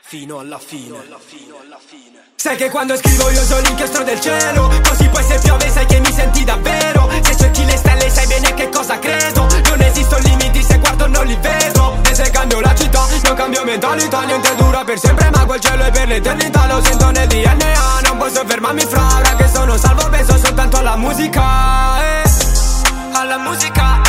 Fino 0.00 0.38
alla 0.38 0.58
fine. 0.58 0.94
Sai 2.36 2.56
che 2.56 2.70
quando 2.70 2.96
scrivo 2.96 3.30
io 3.30 3.42
sono 3.44 3.60
l'inchiostro 3.60 4.04
del 4.04 4.20
cielo. 4.20 4.70
Così 4.86 5.08
poi 5.08 5.24
se 5.24 5.38
piove 5.42 5.70
sai 5.70 5.86
che 5.86 6.00
mi 6.00 6.12
senti 6.12 6.44
davvero 6.44 6.95
Cerchi 7.56 7.70
le 7.70 7.76
stelle 7.78 8.10
sai 8.10 8.26
bene 8.26 8.52
che 8.52 8.68
cosa 8.68 8.98
credo. 8.98 9.46
Non 9.68 9.80
esistono 9.80 10.20
limiti 10.24 10.62
se 10.62 10.78
guardo 10.78 11.06
non 11.08 11.24
li 11.24 11.36
vedo. 11.40 11.96
E 12.06 12.14
se 12.14 12.30
cambio 12.30 12.60
la 12.60 12.74
città 12.74 13.06
non 13.24 13.34
cambio 13.34 13.64
mentalità. 13.64 14.20
Niente 14.24 14.54
dura 14.56 14.84
per 14.84 14.98
sempre 14.98 15.30
ma 15.30 15.46
quel 15.46 15.60
cielo 15.60 15.84
è 15.84 15.90
per 15.90 16.06
l'eternità. 16.06 16.66
Lo 16.66 16.82
sento 16.82 17.10
nel 17.10 17.26
DNA 17.26 18.00
Non 18.02 18.18
posso 18.18 18.42
fermarmi 18.46 18.82
fra 18.82 19.06
ora 19.16 19.34
che 19.36 19.48
sono 19.48 19.76
salvo. 19.78 20.06
Penso 20.10 20.36
soltanto 20.36 20.76
alla 20.76 20.96
musica 20.96 21.42
eh. 22.02 22.30
Alla 23.12 23.38
musica 23.38 24.05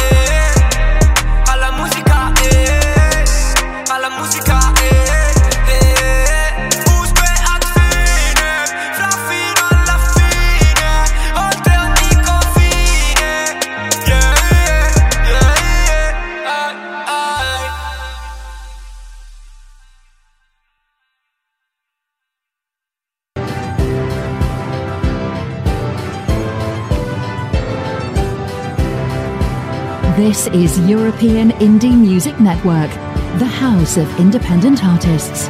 This 30.18 30.48
is 30.48 30.80
European 30.90 31.52
Indie 31.62 31.96
Music 31.96 32.40
Network, 32.40 32.90
the 33.38 33.46
house 33.46 33.98
of 33.98 34.20
independent 34.20 34.84
artists. 34.84 35.42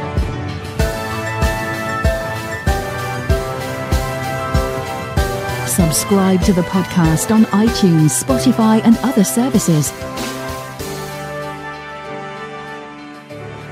Subscribe 5.74 6.42
to 6.42 6.52
the 6.52 6.66
podcast 6.68 7.34
on 7.34 7.44
iTunes, 7.44 8.22
Spotify, 8.22 8.82
and 8.84 8.98
other 8.98 9.24
services. 9.24 9.90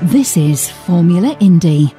This 0.01 0.35
is 0.35 0.67
Formula 0.67 1.35
Indie. 1.35 1.93